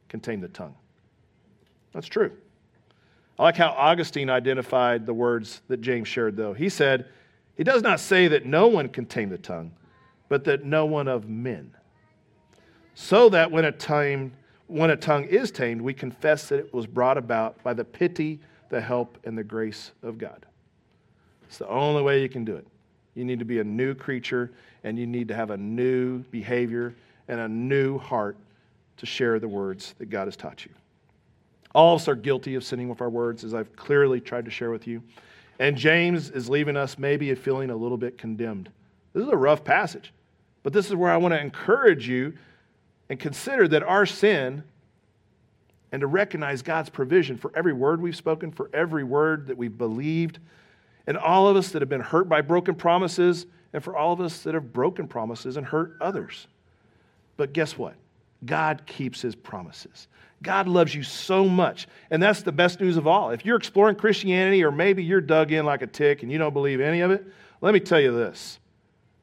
can 0.09 0.21
tame 0.21 0.41
the 0.41 0.49
tongue. 0.49 0.75
That's 1.93 2.09
true. 2.09 2.33
I 3.39 3.45
like 3.45 3.57
how 3.57 3.69
Augustine 3.71 4.29
identified 4.29 5.07
the 5.07 5.15
words 5.15 5.63
that 5.69 5.81
James 5.81 6.09
shared, 6.09 6.37
though. 6.37 6.53
He 6.53 6.69
said, 6.69 7.07
He 7.57 7.65
does 7.65 7.83
not 7.83 8.01
say 8.01 8.29
that 8.29 8.45
no 8.45 8.67
one 8.67 8.89
can 8.89 9.07
tame 9.07 9.31
the 9.31 9.39
tongue, 9.39 9.73
but 10.29 10.45
that 10.45 10.65
no 10.65 10.85
one 10.85 11.09
of 11.09 11.29
men. 11.29 11.75
So 12.95 13.31
that 13.31 13.51
when 13.51 13.65
a, 13.65 13.73
time, 13.73 14.33
when 14.67 14.91
a 14.91 14.97
tongue 14.97 15.25
is 15.25 15.51
tamed, 15.51 15.81
we 15.81 15.95
confess 15.95 16.49
that 16.51 16.59
it 16.59 16.75
was 16.75 16.87
brought 16.87 17.17
about 17.17 17.63
by 17.63 17.73
the 17.73 17.85
pity, 17.85 18.41
the 18.69 18.81
help, 18.81 19.17
and 19.25 19.39
the 19.39 19.45
grace 19.45 19.93
of 20.03 20.19
God. 20.19 20.45
It's 21.51 21.59
the 21.59 21.69
only 21.69 22.01
way 22.01 22.23
you 22.23 22.29
can 22.29 22.45
do 22.45 22.55
it. 22.55 22.65
You 23.17 23.25
need 23.25 23.41
to 23.41 23.45
be 23.45 23.59
a 23.59 23.65
new 23.65 23.93
creature, 23.93 24.53
and 24.85 24.97
you 24.97 25.05
need 25.05 25.27
to 25.29 25.35
have 25.35 25.51
a 25.51 25.57
new 25.57 26.21
behavior 26.31 26.95
and 27.27 27.41
a 27.41 27.49
new 27.49 27.99
heart 27.99 28.37
to 28.99 29.05
share 29.05 29.41
the 29.41 29.49
words 29.49 29.97
that 29.99 30.11
God 30.11 30.29
has 30.29 30.37
taught 30.37 30.65
you. 30.65 30.71
All 31.75 31.97
of 31.97 32.03
us 32.03 32.07
are 32.07 32.15
guilty 32.15 32.55
of 32.55 32.63
sinning 32.63 32.89
with 32.89 33.01
our 33.01 33.11
words, 33.11 33.43
as 33.43 33.53
I've 33.53 33.75
clearly 33.75 34.21
tried 34.21 34.45
to 34.45 34.51
share 34.53 34.71
with 34.71 34.87
you. 34.87 35.03
And 35.59 35.77
James 35.77 36.31
is 36.31 36.49
leaving 36.49 36.77
us 36.77 37.01
maybe 37.01 37.35
feeling 37.35 37.71
a 37.71 37.77
little 37.77 37.99
bit 37.99 38.17
condemned. 38.17 38.71
This 39.13 39.25
is 39.25 39.29
a 39.29 39.37
rough 39.37 39.65
passage, 39.65 40.13
but 40.63 40.73
this 40.73 40.87
is 40.87 40.95
where 40.95 41.11
I 41.11 41.17
want 41.17 41.35
to 41.35 41.41
encourage 41.41 42.07
you 42.07 42.35
and 43.09 43.19
consider 43.19 43.67
that 43.67 43.83
our 43.83 44.07
sin 44.07 44.63
and 45.91 45.99
to 46.01 46.07
recognize 46.07 46.63
God's 46.63 46.91
provision 46.91 47.37
for 47.37 47.51
every 47.57 47.73
word 47.73 48.01
we've 48.01 48.15
spoken, 48.15 48.53
for 48.53 48.71
every 48.73 49.03
word 49.03 49.49
that 49.49 49.59
we've 49.59 49.77
believed, 49.77 50.39
and 51.07 51.17
all 51.17 51.49
of 51.49 51.57
us 51.57 51.71
that 51.71 51.83
have 51.83 51.89
been 51.89 52.01
hurt 52.01 52.29
by 52.29 52.41
broken 52.41 52.75
promises, 52.75 53.47
and 53.73 53.83
for 53.83 53.97
all 53.97 54.13
of 54.13 54.21
us 54.21 54.43
that 54.43 54.55
have 54.55 54.73
broken 54.73 55.07
promises 55.07 55.57
and 55.57 55.67
hurt 55.67 55.97
others. 56.01 56.47
But 57.37 57.53
guess 57.53 57.79
what? 57.79 57.95
God 58.45 58.83
keeps 58.87 59.21
his 59.21 59.35
promises. 59.35 60.09
God 60.43 60.67
loves 60.67 60.95
you 60.95 61.03
so 61.03 61.47
much. 61.47 61.87
And 62.11 62.23
that's 62.23 62.43
the 62.43 62.53
best 62.53 62.81
news 62.81 62.97
of 62.97 63.07
all. 63.07 63.31
If 63.31 63.45
you're 63.45 63.57
exploring 63.57 63.97
Christianity 63.97 64.65
or 64.65 64.71
maybe 64.71 65.05
you're 65.05 65.21
dug 65.21 65.53
in 65.53 65.67
like 65.67 65.83
a 65.83 65.87
tick 65.87 66.23
and 66.23 66.33
you 66.33 66.39
don't 66.39 66.55
believe 66.55 66.81
any 66.81 67.01
of 67.01 67.11
it, 67.11 67.25
let 67.61 67.75
me 67.75 67.81
tell 67.81 68.01
you 68.01 68.13
this 68.13 68.59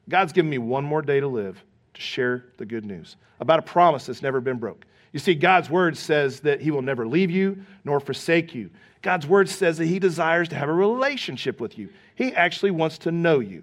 God's 0.08 0.32
given 0.32 0.50
me 0.50 0.58
one 0.58 0.84
more 0.84 1.02
day 1.02 1.20
to 1.20 1.26
live 1.26 1.62
to 1.94 2.00
share 2.00 2.44
the 2.56 2.64
good 2.64 2.84
news 2.84 3.16
about 3.40 3.58
a 3.58 3.62
promise 3.62 4.06
that's 4.06 4.22
never 4.22 4.40
been 4.40 4.58
broke. 4.58 4.84
You 5.12 5.18
see, 5.18 5.34
God's 5.34 5.70
word 5.70 5.96
says 5.96 6.40
that 6.40 6.60
he 6.60 6.70
will 6.70 6.82
never 6.82 7.06
leave 7.06 7.30
you 7.30 7.64
nor 7.84 8.00
forsake 8.00 8.54
you. 8.54 8.70
God's 9.00 9.26
word 9.26 9.48
says 9.48 9.78
that 9.78 9.86
he 9.86 9.98
desires 9.98 10.48
to 10.48 10.56
have 10.56 10.68
a 10.68 10.72
relationship 10.72 11.60
with 11.60 11.78
you. 11.78 11.88
He 12.14 12.34
actually 12.34 12.72
wants 12.72 12.98
to 12.98 13.12
know 13.12 13.38
you. 13.40 13.62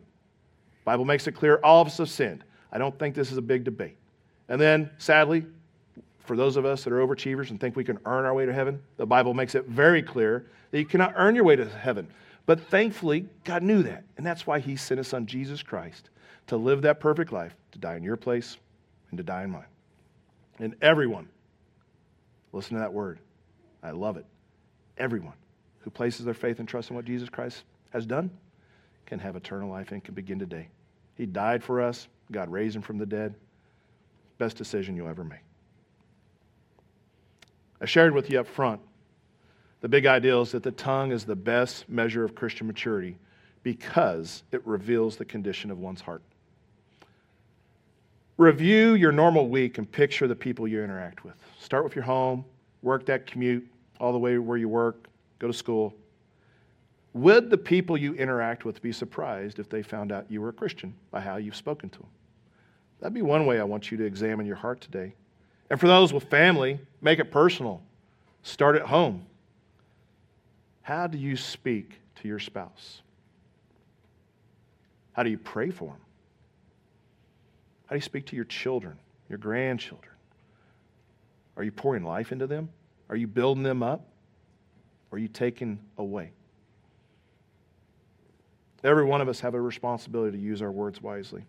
Bible 0.86 1.06
makes 1.06 1.28
it 1.28 1.34
clear 1.34 1.60
all 1.64 1.82
of 1.82 1.88
us 1.88 1.98
have 1.98 2.10
sinned. 2.10 2.44
I 2.72 2.78
don't 2.78 2.98
think 2.98 3.16
this 3.16 3.32
is 3.32 3.38
a 3.38 3.42
big 3.42 3.64
debate. 3.64 3.98
And 4.48 4.62
then, 4.62 4.90
sadly, 4.98 5.46
for 6.20 6.36
those 6.36 6.56
of 6.56 6.66
us 6.66 6.84
that 6.84 6.94
are 6.94 7.06
overachievers 7.06 7.50
and 7.50 7.60
think 7.60 7.76
we 7.76 7.84
can 7.84 8.00
earn 8.06 8.26
our 8.26 8.34
way 8.34 8.46
to 8.46 8.54
heaven, 8.54 8.82
the 8.98 9.06
Bible 9.06 9.34
makes 9.34 9.56
it 9.56 9.66
very 9.66 10.02
clear 10.02 10.46
that 10.72 10.80
you 10.80 10.86
cannot 10.86 11.14
earn 11.16 11.36
your 11.36 11.44
way 11.44 11.56
to 11.56 11.68
heaven. 11.68 12.08
But 12.46 12.60
thankfully, 12.60 13.28
God 13.44 13.64
knew 13.64 13.84
that. 13.84 14.04
And 14.18 14.26
that's 14.26 14.46
why 14.46 14.60
He 14.60 14.76
sent 14.76 15.00
His 15.00 15.08
Son, 15.08 15.26
Jesus 15.26 15.64
Christ, 15.64 16.10
to 16.48 16.58
live 16.58 16.82
that 16.84 17.00
perfect 17.00 17.32
life, 17.32 17.56
to 17.72 17.80
die 17.80 17.96
in 17.96 18.04
your 18.04 18.18
place 18.18 18.58
and 19.10 19.18
to 19.18 19.24
die 19.24 19.44
in 19.44 19.52
mine. 19.52 19.66
And 20.60 20.76
everyone, 20.82 21.28
listen 22.56 22.74
to 22.74 22.80
that 22.80 22.94
word. 22.94 23.20
I 23.84 23.92
love 23.92 24.18
it. 24.18 24.26
Everyone 24.98 25.36
who 25.80 25.90
places 25.90 26.26
their 26.26 26.34
faith 26.34 26.60
and 26.60 26.68
trust 26.68 26.90
in 26.90 26.96
what 26.96 27.06
Jesus 27.06 27.30
Christ 27.30 27.64
has 27.92 28.06
done 28.06 28.32
can 29.06 29.20
have 29.20 29.36
eternal 29.36 29.70
life 29.70 29.92
and 29.92 30.04
can 30.04 30.16
begin 30.16 30.40
today. 30.40 30.70
He 31.16 31.26
died 31.26 31.64
for 31.64 31.82
us, 31.82 32.08
God 32.32 32.52
raised 32.52 32.76
Him 32.76 32.82
from 32.82 32.98
the 32.98 33.06
dead 33.06 33.36
best 34.38 34.58
decision 34.58 34.96
you'll 34.96 35.08
ever 35.08 35.24
make. 35.24 35.40
I 37.80 37.86
shared 37.86 38.14
with 38.14 38.30
you 38.30 38.40
up 38.40 38.48
front 38.48 38.82
the 39.82 39.90
big 39.90 40.06
idea 40.06 40.40
is 40.40 40.52
that 40.54 40.64
the 40.64 40.72
tongue 40.72 41.12
is 41.12 41.26
the 41.26 41.36
best 41.36 41.88
measure 41.88 42.24
of 42.24 42.34
Christian 42.34 42.66
maturity 42.66 43.18
because 43.62 44.44
it 44.52 44.66
reveals 44.66 45.16
the 45.16 45.26
condition 45.26 45.70
of 45.70 45.78
one's 45.78 46.02
heart. 46.02 46.24
Review 48.38 48.96
your 48.96 49.12
normal 49.12 49.48
week 49.48 49.78
and 49.78 49.90
picture 49.90 50.28
the 50.28 50.36
people 50.36 50.68
you 50.68 50.84
interact 50.84 51.24
with. 51.24 51.36
Start 51.60 51.84
with 51.84 51.96
your 51.96 52.04
home, 52.04 52.44
work 52.82 53.06
that 53.06 53.26
commute 53.26 53.66
all 54.00 54.12
the 54.12 54.20
way 54.20 54.38
where 54.38 54.58
you 54.58 54.68
work, 54.68 55.08
go 55.40 55.48
to 55.48 55.54
school. 55.54 55.96
Would 57.14 57.50
the 57.50 57.58
people 57.58 57.96
you 57.98 58.14
interact 58.16 58.66
with 58.66 58.82
be 58.82 58.92
surprised 58.92 59.58
if 59.58 59.70
they 59.70 59.82
found 59.82 60.12
out 60.12 60.30
you 60.30 60.42
were 60.42 60.50
a 60.50 60.54
Christian 60.54 60.94
by 61.12 61.22
how 61.22 61.38
you've 61.38 61.56
spoken 61.56 61.90
to 61.92 62.00
them? 62.00 62.10
That'd 63.00 63.14
be 63.14 63.22
one 63.22 63.46
way 63.46 63.60
I 63.60 63.64
want 63.64 63.90
you 63.90 63.98
to 63.98 64.04
examine 64.04 64.46
your 64.46 64.58
heart 64.58 64.82
today. 64.82 65.14
And 65.70 65.80
for 65.80 65.88
those 65.88 66.12
with 66.12 66.26
family, 66.26 66.80
make 67.02 67.20
it 67.20 67.32
personal. 67.32 67.82
Start 68.44 68.76
at 68.76 68.84
home. 68.84 69.26
How 70.82 71.08
do 71.08 71.18
you 71.18 71.38
speak 71.38 72.00
to 72.22 72.28
your 72.28 72.40
spouse? 72.40 73.02
How 75.14 75.24
do 75.24 75.30
you 75.30 75.38
pray 75.38 75.72
for 75.72 75.86
them? 75.86 76.05
How 77.86 77.92
do 77.92 77.96
you 77.96 78.02
speak 78.02 78.26
to 78.28 78.36
your 78.36 78.46
children, 78.46 78.98
your 79.30 79.38
grandchildren? 79.38 80.14
Are 81.58 81.64
you 81.64 81.72
pouring 81.72 82.04
life 82.04 82.32
into 82.32 82.48
them? 82.48 82.70
Are 83.10 83.16
you 83.16 83.28
building 83.28 83.64
them 83.64 83.84
up? 83.84 84.08
Or 85.12 85.18
are 85.18 85.20
you 85.20 85.28
taking 85.28 85.80
away? 85.98 86.32
Every 88.84 89.06
one 89.06 89.22
of 89.22 89.30
us 89.30 89.40
have 89.40 89.54
a 89.54 89.62
responsibility 89.62 90.38
to 90.38 90.44
use 90.44 90.62
our 90.62 90.72
words 90.72 91.02
wisely. 91.02 91.44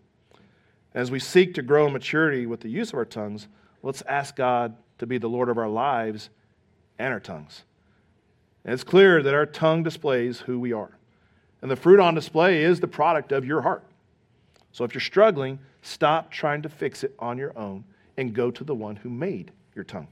As 0.93 1.11
we 1.11 1.19
seek 1.19 1.53
to 1.55 1.61
grow 1.61 1.87
in 1.87 1.93
maturity 1.93 2.45
with 2.45 2.61
the 2.61 2.69
use 2.69 2.89
of 2.89 2.95
our 2.95 3.05
tongues, 3.05 3.47
let's 3.83 4.01
ask 4.03 4.35
God 4.35 4.75
to 4.99 5.05
be 5.05 5.17
the 5.17 5.29
Lord 5.29 5.49
of 5.49 5.57
our 5.57 5.69
lives 5.69 6.29
and 6.97 7.13
our 7.13 7.19
tongues. 7.19 7.63
And 8.63 8.73
it's 8.73 8.83
clear 8.83 9.21
that 9.21 9.33
our 9.33 9.45
tongue 9.45 9.83
displays 9.83 10.39
who 10.39 10.59
we 10.59 10.73
are. 10.73 10.97
And 11.61 11.69
the 11.69 11.75
fruit 11.75 11.99
on 11.99 12.15
display 12.15 12.63
is 12.63 12.79
the 12.79 12.87
product 12.87 13.31
of 13.31 13.45
your 13.45 13.61
heart. 13.61 13.83
So 14.77 14.83
if 14.83 14.93
you're 14.93 15.01
struggling, 15.01 15.57
stop 15.81 16.29
trying 16.29 16.61
to 16.61 16.69
fix 16.69 17.03
it 17.03 17.15
on 17.17 17.39
your 17.39 17.57
own 17.57 17.83
and 18.15 18.31
go 18.31 18.51
to 18.51 18.63
the 18.63 18.75
one 18.75 18.95
who 18.95 19.09
made 19.09 19.51
your 19.73 19.83
tongue. 19.83 20.07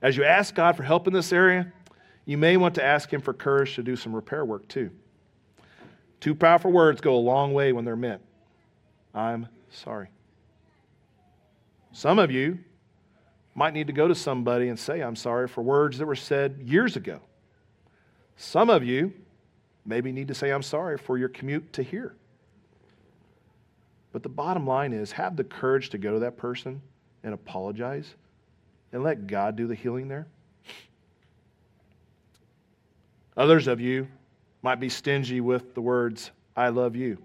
As 0.00 0.16
you 0.16 0.22
ask 0.22 0.54
God 0.54 0.76
for 0.76 0.84
help 0.84 1.08
in 1.08 1.12
this 1.12 1.32
area, 1.32 1.72
you 2.26 2.38
may 2.38 2.56
want 2.56 2.76
to 2.76 2.84
ask 2.84 3.12
Him 3.12 3.20
for 3.20 3.32
courage 3.34 3.74
to 3.74 3.82
do 3.82 3.96
some 3.96 4.14
repair 4.14 4.44
work 4.44 4.68
too. 4.68 4.88
Two 6.20 6.36
powerful 6.36 6.70
words 6.70 7.00
go 7.00 7.16
a 7.16 7.18
long 7.18 7.52
way 7.52 7.72
when 7.72 7.84
they're 7.84 7.96
meant. 7.96 8.22
I'm 9.12 9.48
sorry. 9.68 10.10
Some 11.90 12.20
of 12.20 12.30
you 12.30 12.60
might 13.56 13.74
need 13.74 13.88
to 13.88 13.92
go 13.92 14.06
to 14.06 14.14
somebody 14.14 14.68
and 14.68 14.78
say, 14.78 15.00
I'm 15.00 15.16
sorry 15.16 15.48
for 15.48 15.60
words 15.60 15.98
that 15.98 16.06
were 16.06 16.14
said 16.14 16.60
years 16.64 16.94
ago. 16.94 17.18
Some 18.36 18.70
of 18.70 18.84
you 18.84 19.12
maybe 19.84 20.12
need 20.12 20.28
to 20.28 20.34
say, 20.34 20.50
I'm 20.50 20.62
sorry 20.62 20.98
for 20.98 21.18
your 21.18 21.30
commute 21.30 21.72
to 21.72 21.82
here. 21.82 22.14
But 24.14 24.22
the 24.22 24.28
bottom 24.28 24.64
line 24.64 24.92
is 24.92 25.10
have 25.10 25.36
the 25.36 25.42
courage 25.42 25.90
to 25.90 25.98
go 25.98 26.12
to 26.12 26.20
that 26.20 26.36
person 26.36 26.80
and 27.24 27.34
apologize 27.34 28.14
and 28.92 29.02
let 29.02 29.26
God 29.26 29.56
do 29.56 29.66
the 29.66 29.74
healing 29.74 30.06
there. 30.06 30.28
Others 33.36 33.66
of 33.66 33.80
you 33.80 34.06
might 34.62 34.78
be 34.78 34.88
stingy 34.88 35.40
with 35.40 35.74
the 35.74 35.80
words, 35.80 36.30
I 36.56 36.68
love 36.68 36.94
you. 36.94 37.18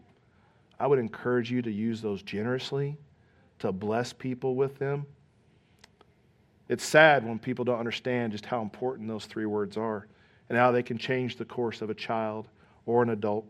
I 0.79 0.87
would 0.87 0.97
encourage 0.97 1.51
you 1.51 1.61
to 1.61 1.71
use 1.71 2.01
those 2.01 2.23
generously, 2.23 2.97
to 3.59 3.71
bless 3.71 4.11
people 4.11 4.55
with 4.55 4.79
them. 4.79 5.05
It's 6.69 6.83
sad 6.83 7.23
when 7.23 7.37
people 7.37 7.63
don't 7.63 7.77
understand 7.77 8.31
just 8.31 8.47
how 8.47 8.63
important 8.63 9.07
those 9.07 9.27
three 9.27 9.45
words 9.45 9.77
are 9.77 10.07
and 10.49 10.57
how 10.57 10.71
they 10.71 10.81
can 10.81 10.97
change 10.97 11.35
the 11.35 11.45
course 11.45 11.83
of 11.83 11.91
a 11.91 11.95
child 11.95 12.47
or 12.87 13.03
an 13.03 13.11
adult. 13.11 13.45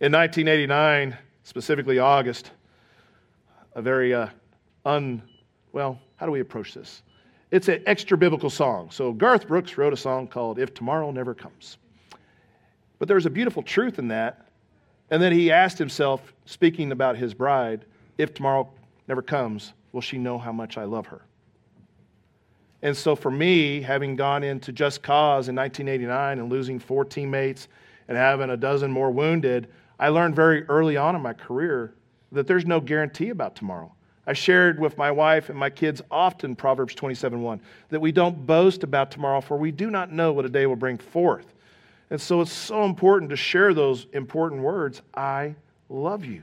In 0.00 0.12
1989, 0.12 1.18
specifically 1.44 1.98
August, 1.98 2.50
a 3.74 3.82
very 3.82 4.14
uh, 4.14 4.28
un, 4.84 5.22
well, 5.72 5.98
how 6.16 6.26
do 6.26 6.32
we 6.32 6.40
approach 6.40 6.74
this? 6.74 7.02
It's 7.50 7.68
an 7.68 7.82
extra 7.86 8.16
biblical 8.16 8.50
song. 8.50 8.90
So 8.90 9.12
Garth 9.12 9.46
Brooks 9.46 9.76
wrote 9.76 9.92
a 9.92 9.96
song 9.96 10.26
called 10.26 10.58
If 10.58 10.72
Tomorrow 10.72 11.10
Never 11.10 11.34
Comes. 11.34 11.76
But 12.98 13.08
there's 13.08 13.26
a 13.26 13.30
beautiful 13.30 13.62
truth 13.62 13.98
in 13.98 14.08
that. 14.08 14.46
And 15.10 15.22
then 15.22 15.32
he 15.32 15.50
asked 15.50 15.76
himself, 15.76 16.32
speaking 16.46 16.92
about 16.92 17.16
his 17.16 17.34
bride, 17.34 17.84
if 18.16 18.32
tomorrow 18.32 18.70
never 19.08 19.20
comes, 19.20 19.74
will 19.92 20.00
she 20.00 20.16
know 20.16 20.38
how 20.38 20.52
much 20.52 20.78
I 20.78 20.84
love 20.84 21.06
her? 21.06 21.22
And 22.80 22.96
so 22.96 23.14
for 23.14 23.30
me, 23.30 23.82
having 23.82 24.16
gone 24.16 24.42
into 24.42 24.72
Just 24.72 25.02
Cause 25.02 25.48
in 25.48 25.54
1989 25.54 26.38
and 26.38 26.50
losing 26.50 26.78
four 26.78 27.04
teammates 27.04 27.68
and 28.08 28.16
having 28.16 28.50
a 28.50 28.56
dozen 28.56 28.90
more 28.90 29.10
wounded, 29.10 29.68
I 30.02 30.08
learned 30.08 30.34
very 30.34 30.64
early 30.64 30.96
on 30.96 31.14
in 31.14 31.22
my 31.22 31.32
career 31.32 31.94
that 32.32 32.48
there's 32.48 32.66
no 32.66 32.80
guarantee 32.80 33.28
about 33.28 33.54
tomorrow. 33.54 33.94
I 34.26 34.32
shared 34.32 34.80
with 34.80 34.98
my 34.98 35.12
wife 35.12 35.48
and 35.48 35.56
my 35.56 35.70
kids 35.70 36.02
often 36.10 36.56
Proverbs 36.56 36.96
27:1 36.96 37.60
that 37.90 38.00
we 38.00 38.10
don't 38.10 38.44
boast 38.44 38.82
about 38.82 39.12
tomorrow 39.12 39.40
for 39.40 39.56
we 39.56 39.70
do 39.70 39.92
not 39.92 40.10
know 40.10 40.32
what 40.32 40.44
a 40.44 40.48
day 40.48 40.66
will 40.66 40.74
bring 40.74 40.98
forth. 40.98 41.54
And 42.10 42.20
so 42.20 42.40
it's 42.40 42.52
so 42.52 42.84
important 42.84 43.30
to 43.30 43.36
share 43.36 43.74
those 43.74 44.08
important 44.12 44.62
words, 44.62 45.02
I 45.14 45.54
love 45.88 46.24
you. 46.24 46.42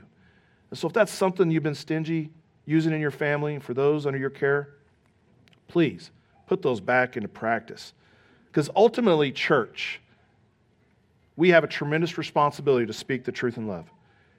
And 0.70 0.78
so 0.78 0.88
if 0.88 0.94
that's 0.94 1.12
something 1.12 1.50
you've 1.50 1.62
been 1.62 1.74
stingy 1.74 2.30
using 2.64 2.94
in 2.94 3.00
your 3.02 3.10
family 3.10 3.56
and 3.56 3.62
for 3.62 3.74
those 3.74 4.06
under 4.06 4.18
your 4.18 4.30
care, 4.30 4.70
please 5.68 6.12
put 6.46 6.62
those 6.62 6.80
back 6.80 7.14
into 7.18 7.28
practice. 7.28 7.92
Because 8.46 8.70
ultimately, 8.74 9.30
church, 9.30 10.00
we 11.40 11.48
have 11.48 11.64
a 11.64 11.66
tremendous 11.66 12.18
responsibility 12.18 12.84
to 12.84 12.92
speak 12.92 13.24
the 13.24 13.32
truth 13.32 13.56
in 13.56 13.66
love. 13.66 13.90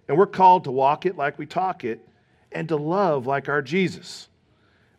And 0.08 0.16
we're 0.16 0.28
called 0.28 0.66
to 0.66 0.72
walk 0.72 1.08
it 1.08 1.18
like 1.18 1.40
we 1.40 1.48
talk 1.48 1.84
it 1.84 2.08
and 2.52 2.70
to 2.70 2.76
love 2.76 3.26
like 3.26 3.50
our 3.50 3.64
Jesus. 3.64 4.30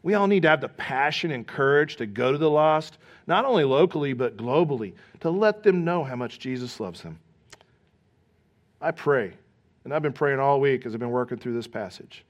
We 0.02 0.14
all 0.14 0.26
need 0.26 0.42
to 0.42 0.48
have 0.48 0.60
the 0.60 0.68
passion 0.68 1.30
and 1.30 1.46
courage 1.46 1.94
to 1.98 2.06
go 2.06 2.32
to 2.32 2.38
the 2.38 2.50
lost, 2.50 2.98
not 3.28 3.44
only 3.44 3.62
locally, 3.62 4.14
but 4.14 4.36
globally, 4.36 4.94
to 5.20 5.30
let 5.30 5.62
them 5.62 5.84
know 5.84 6.02
how 6.02 6.16
much 6.16 6.40
Jesus 6.40 6.80
loves 6.80 7.02
them. 7.02 7.20
I 8.80 8.90
pray, 8.90 9.34
and 9.84 9.94
I've 9.94 10.02
been 10.02 10.12
praying 10.12 10.40
all 10.40 10.58
week 10.58 10.84
as 10.84 10.94
I've 10.94 11.00
been 11.00 11.10
working 11.10 11.38
through 11.38 11.54
this 11.54 11.68
passage, 11.68 12.24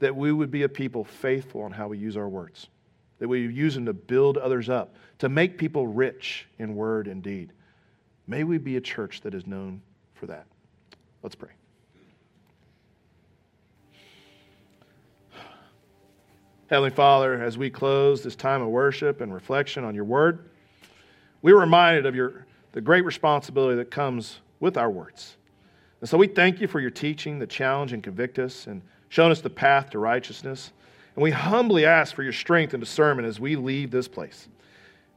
that 0.00 0.14
we 0.14 0.32
would 0.32 0.50
be 0.50 0.64
a 0.64 0.68
people 0.68 1.02
faithful 1.02 1.62
on 1.62 1.72
how 1.72 1.88
we 1.88 1.96
use 1.96 2.18
our 2.18 2.28
words, 2.28 2.68
that 3.20 3.28
we 3.28 3.40
use 3.40 3.74
them 3.74 3.86
to 3.86 3.94
build 3.94 4.36
others 4.36 4.68
up, 4.68 4.96
to 5.20 5.30
make 5.30 5.56
people 5.56 5.86
rich 5.86 6.46
in 6.58 6.74
word 6.74 7.08
and 7.08 7.22
deed. 7.22 7.54
May 8.26 8.44
we 8.44 8.58
be 8.58 8.76
a 8.76 8.80
church 8.80 9.20
that 9.22 9.34
is 9.34 9.46
known 9.46 9.82
for 10.14 10.26
that. 10.26 10.46
Let's 11.22 11.34
pray. 11.34 11.50
Heavenly 16.70 16.90
Father, 16.90 17.42
as 17.42 17.58
we 17.58 17.68
close 17.68 18.22
this 18.22 18.34
time 18.34 18.62
of 18.62 18.68
worship 18.68 19.20
and 19.20 19.32
reflection 19.32 19.84
on 19.84 19.94
your 19.94 20.04
word, 20.04 20.50
we're 21.42 21.60
reminded 21.60 22.06
of 22.06 22.14
your, 22.14 22.46
the 22.72 22.80
great 22.80 23.04
responsibility 23.04 23.76
that 23.76 23.90
comes 23.90 24.40
with 24.60 24.78
our 24.78 24.90
words. 24.90 25.36
And 26.00 26.08
so 26.08 26.16
we 26.16 26.26
thank 26.26 26.60
you 26.60 26.66
for 26.66 26.80
your 26.80 26.90
teaching 26.90 27.38
that 27.40 27.50
challenge 27.50 27.92
and 27.92 28.02
convict 28.02 28.38
us 28.38 28.66
and 28.66 28.80
showing 29.10 29.30
us 29.30 29.42
the 29.42 29.50
path 29.50 29.90
to 29.90 29.98
righteousness. 29.98 30.72
And 31.14 31.22
we 31.22 31.30
humbly 31.30 31.84
ask 31.84 32.14
for 32.14 32.22
your 32.22 32.32
strength 32.32 32.72
and 32.72 32.82
discernment 32.82 33.28
as 33.28 33.38
we 33.38 33.56
leave 33.56 33.90
this 33.90 34.08
place. 34.08 34.48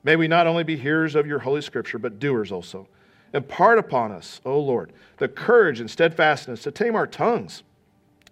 May 0.04 0.18
we 0.18 0.28
not 0.28 0.48
only 0.48 0.64
be 0.64 0.76
hearers 0.76 1.16
of 1.16 1.26
your 1.26 1.40
holy 1.40 1.62
scripture, 1.62 1.98
but 1.98 2.20
doers 2.20 2.52
also. 2.52 2.88
Impart 3.34 3.78
upon 3.78 4.12
us, 4.12 4.42
O 4.46 4.60
Lord, 4.60 4.94
the 5.18 5.28
courage 5.28 5.80
and 5.80 5.90
steadfastness 5.90 6.64
to 6.64 6.72
tame 6.72 6.96
our 6.96 7.08
tongues 7.08 7.64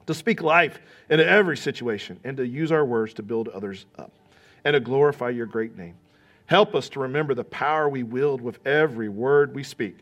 to 0.07 0.13
speak 0.13 0.41
life 0.41 0.79
into 1.09 1.27
every 1.27 1.57
situation, 1.57 2.19
and 2.23 2.37
to 2.37 2.45
use 2.45 2.71
our 2.71 2.85
words 2.85 3.13
to 3.13 3.23
build 3.23 3.47
others 3.49 3.85
up 3.97 4.11
and 4.63 4.73
to 4.73 4.79
glorify 4.79 5.29
your 5.29 5.45
great 5.45 5.77
name. 5.77 5.95
Help 6.47 6.75
us 6.75 6.89
to 6.89 6.99
remember 6.99 7.33
the 7.33 7.43
power 7.43 7.89
we 7.89 8.03
wield 8.03 8.41
with 8.41 8.65
every 8.65 9.09
word 9.09 9.53
we 9.53 9.63
speak, 9.63 9.97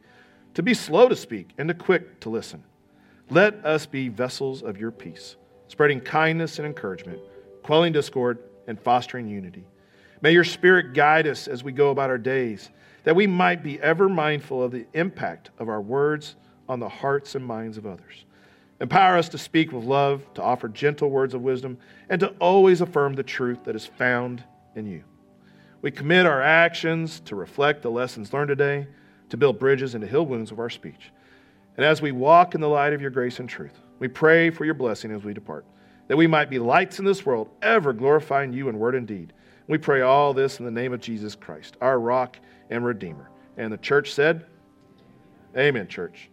to 0.54 0.64
be 0.64 0.74
slow 0.74 1.10
to 1.10 1.16
speak 1.16 1.50
and 1.58 1.68
to 1.68 1.74
quick 1.74 2.20
to 2.22 2.30
listen. 2.30 2.64
Let 3.30 3.66
us 3.66 3.86
be 3.86 4.10
vessels 4.10 4.62
of 4.62 4.78
your 4.78 4.91
peace, 4.91 5.36
spreading 5.68 6.00
kindness 6.00 6.60
and 6.60 6.66
encouragement, 6.66 7.20
quelling 7.64 7.94
discord, 7.94 8.39
and 8.68 8.80
fostering 8.80 9.28
unity. 9.28 9.66
May 10.22 10.32
your 10.32 10.44
spirit 10.44 10.94
guide 10.94 11.28
us 11.28 11.48
as 11.48 11.64
we 11.64 11.72
go 11.72 11.91
about 11.91 12.10
our 12.10 12.18
days, 12.18 12.70
that 13.04 13.16
we 13.16 13.28
might 13.28 13.64
be 13.64 13.80
ever 13.82 14.08
mindful 14.08 14.64
of 14.64 14.72
the 14.72 14.86
impact 14.93 15.51
of 15.60 15.70
our 15.70 15.82
words 15.82 16.36
on 16.68 16.80
the 16.80 16.89
hearts 16.89 17.36
and 17.36 17.45
minds 17.45 17.78
of 17.78 17.86
others. 17.86 18.26
Empower 18.80 19.18
us 19.18 19.30
to 19.30 19.38
speak 19.38 19.72
with 19.72 19.84
love, 19.84 20.26
to 20.34 20.41
offer 20.41 20.68
gentle 20.68 21.10
words 21.10 21.34
of 21.34 21.41
wisdom, 21.41 21.78
and 22.10 22.20
to 22.20 22.30
always 22.39 22.82
affirm 22.82 23.14
the 23.14 23.24
truth 23.24 23.64
that 23.66 23.76
is 23.76 23.86
found 23.86 24.43
in 24.76 24.86
you. 24.86 25.04
We 25.82 25.91
commit 25.91 26.26
our 26.26 26.41
actions 26.41 27.20
to 27.22 27.36
reflect 27.36 27.82
the 27.82 27.91
lessons 27.91 28.34
learned 28.34 28.49
today, 28.49 28.88
to 29.30 29.38
build 29.38 29.60
bridges 29.60 29.95
into 29.95 30.08
hill 30.08 30.26
wounds 30.26 30.51
of 30.51 30.60
our 30.60 30.70
speech. 30.70 31.12
And 31.76 31.86
as 31.86 32.01
we 32.01 32.12
walk 32.12 32.56
in 32.56 32.62
the 32.62 32.70
light 32.70 32.93
of 32.93 33.01
your 33.01 33.10
grace 33.10 33.39
and 33.39 33.49
truth, 33.49 33.80
we 33.99 34.08
pray 34.08 34.49
for 34.49 34.66
your 34.66 34.74
blessing 34.74 35.12
as 35.12 35.24
we 35.24 35.34
depart, 35.34 35.66
that 36.08 36.18
we 36.18 36.28
might 36.28 36.49
be 36.49 36.60
lights 36.60 36.99
in 36.99 37.06
this 37.06 37.26
world, 37.26 37.49
ever 37.62 37.93
glorifying 37.93 38.54
you 38.54 38.70
in 38.70 38.80
word 38.80 38.95
and 38.95 39.08
deed. 39.08 39.34
We 39.68 39.78
pray 39.78 40.01
all 40.01 40.34
this 40.34 40.60
in 40.60 40.66
the 40.66 40.72
name 40.72 40.93
of 40.93 40.99
Jesus 40.99 41.36
Christ, 41.36 41.78
our 41.82 41.99
rock 41.99 42.38
and 42.74 42.84
redeemer. 42.84 43.30
And 43.58 43.72
the 43.72 43.78
church 43.78 44.14
said, 44.14 44.48
Amen, 45.56 45.88
church. 45.88 46.30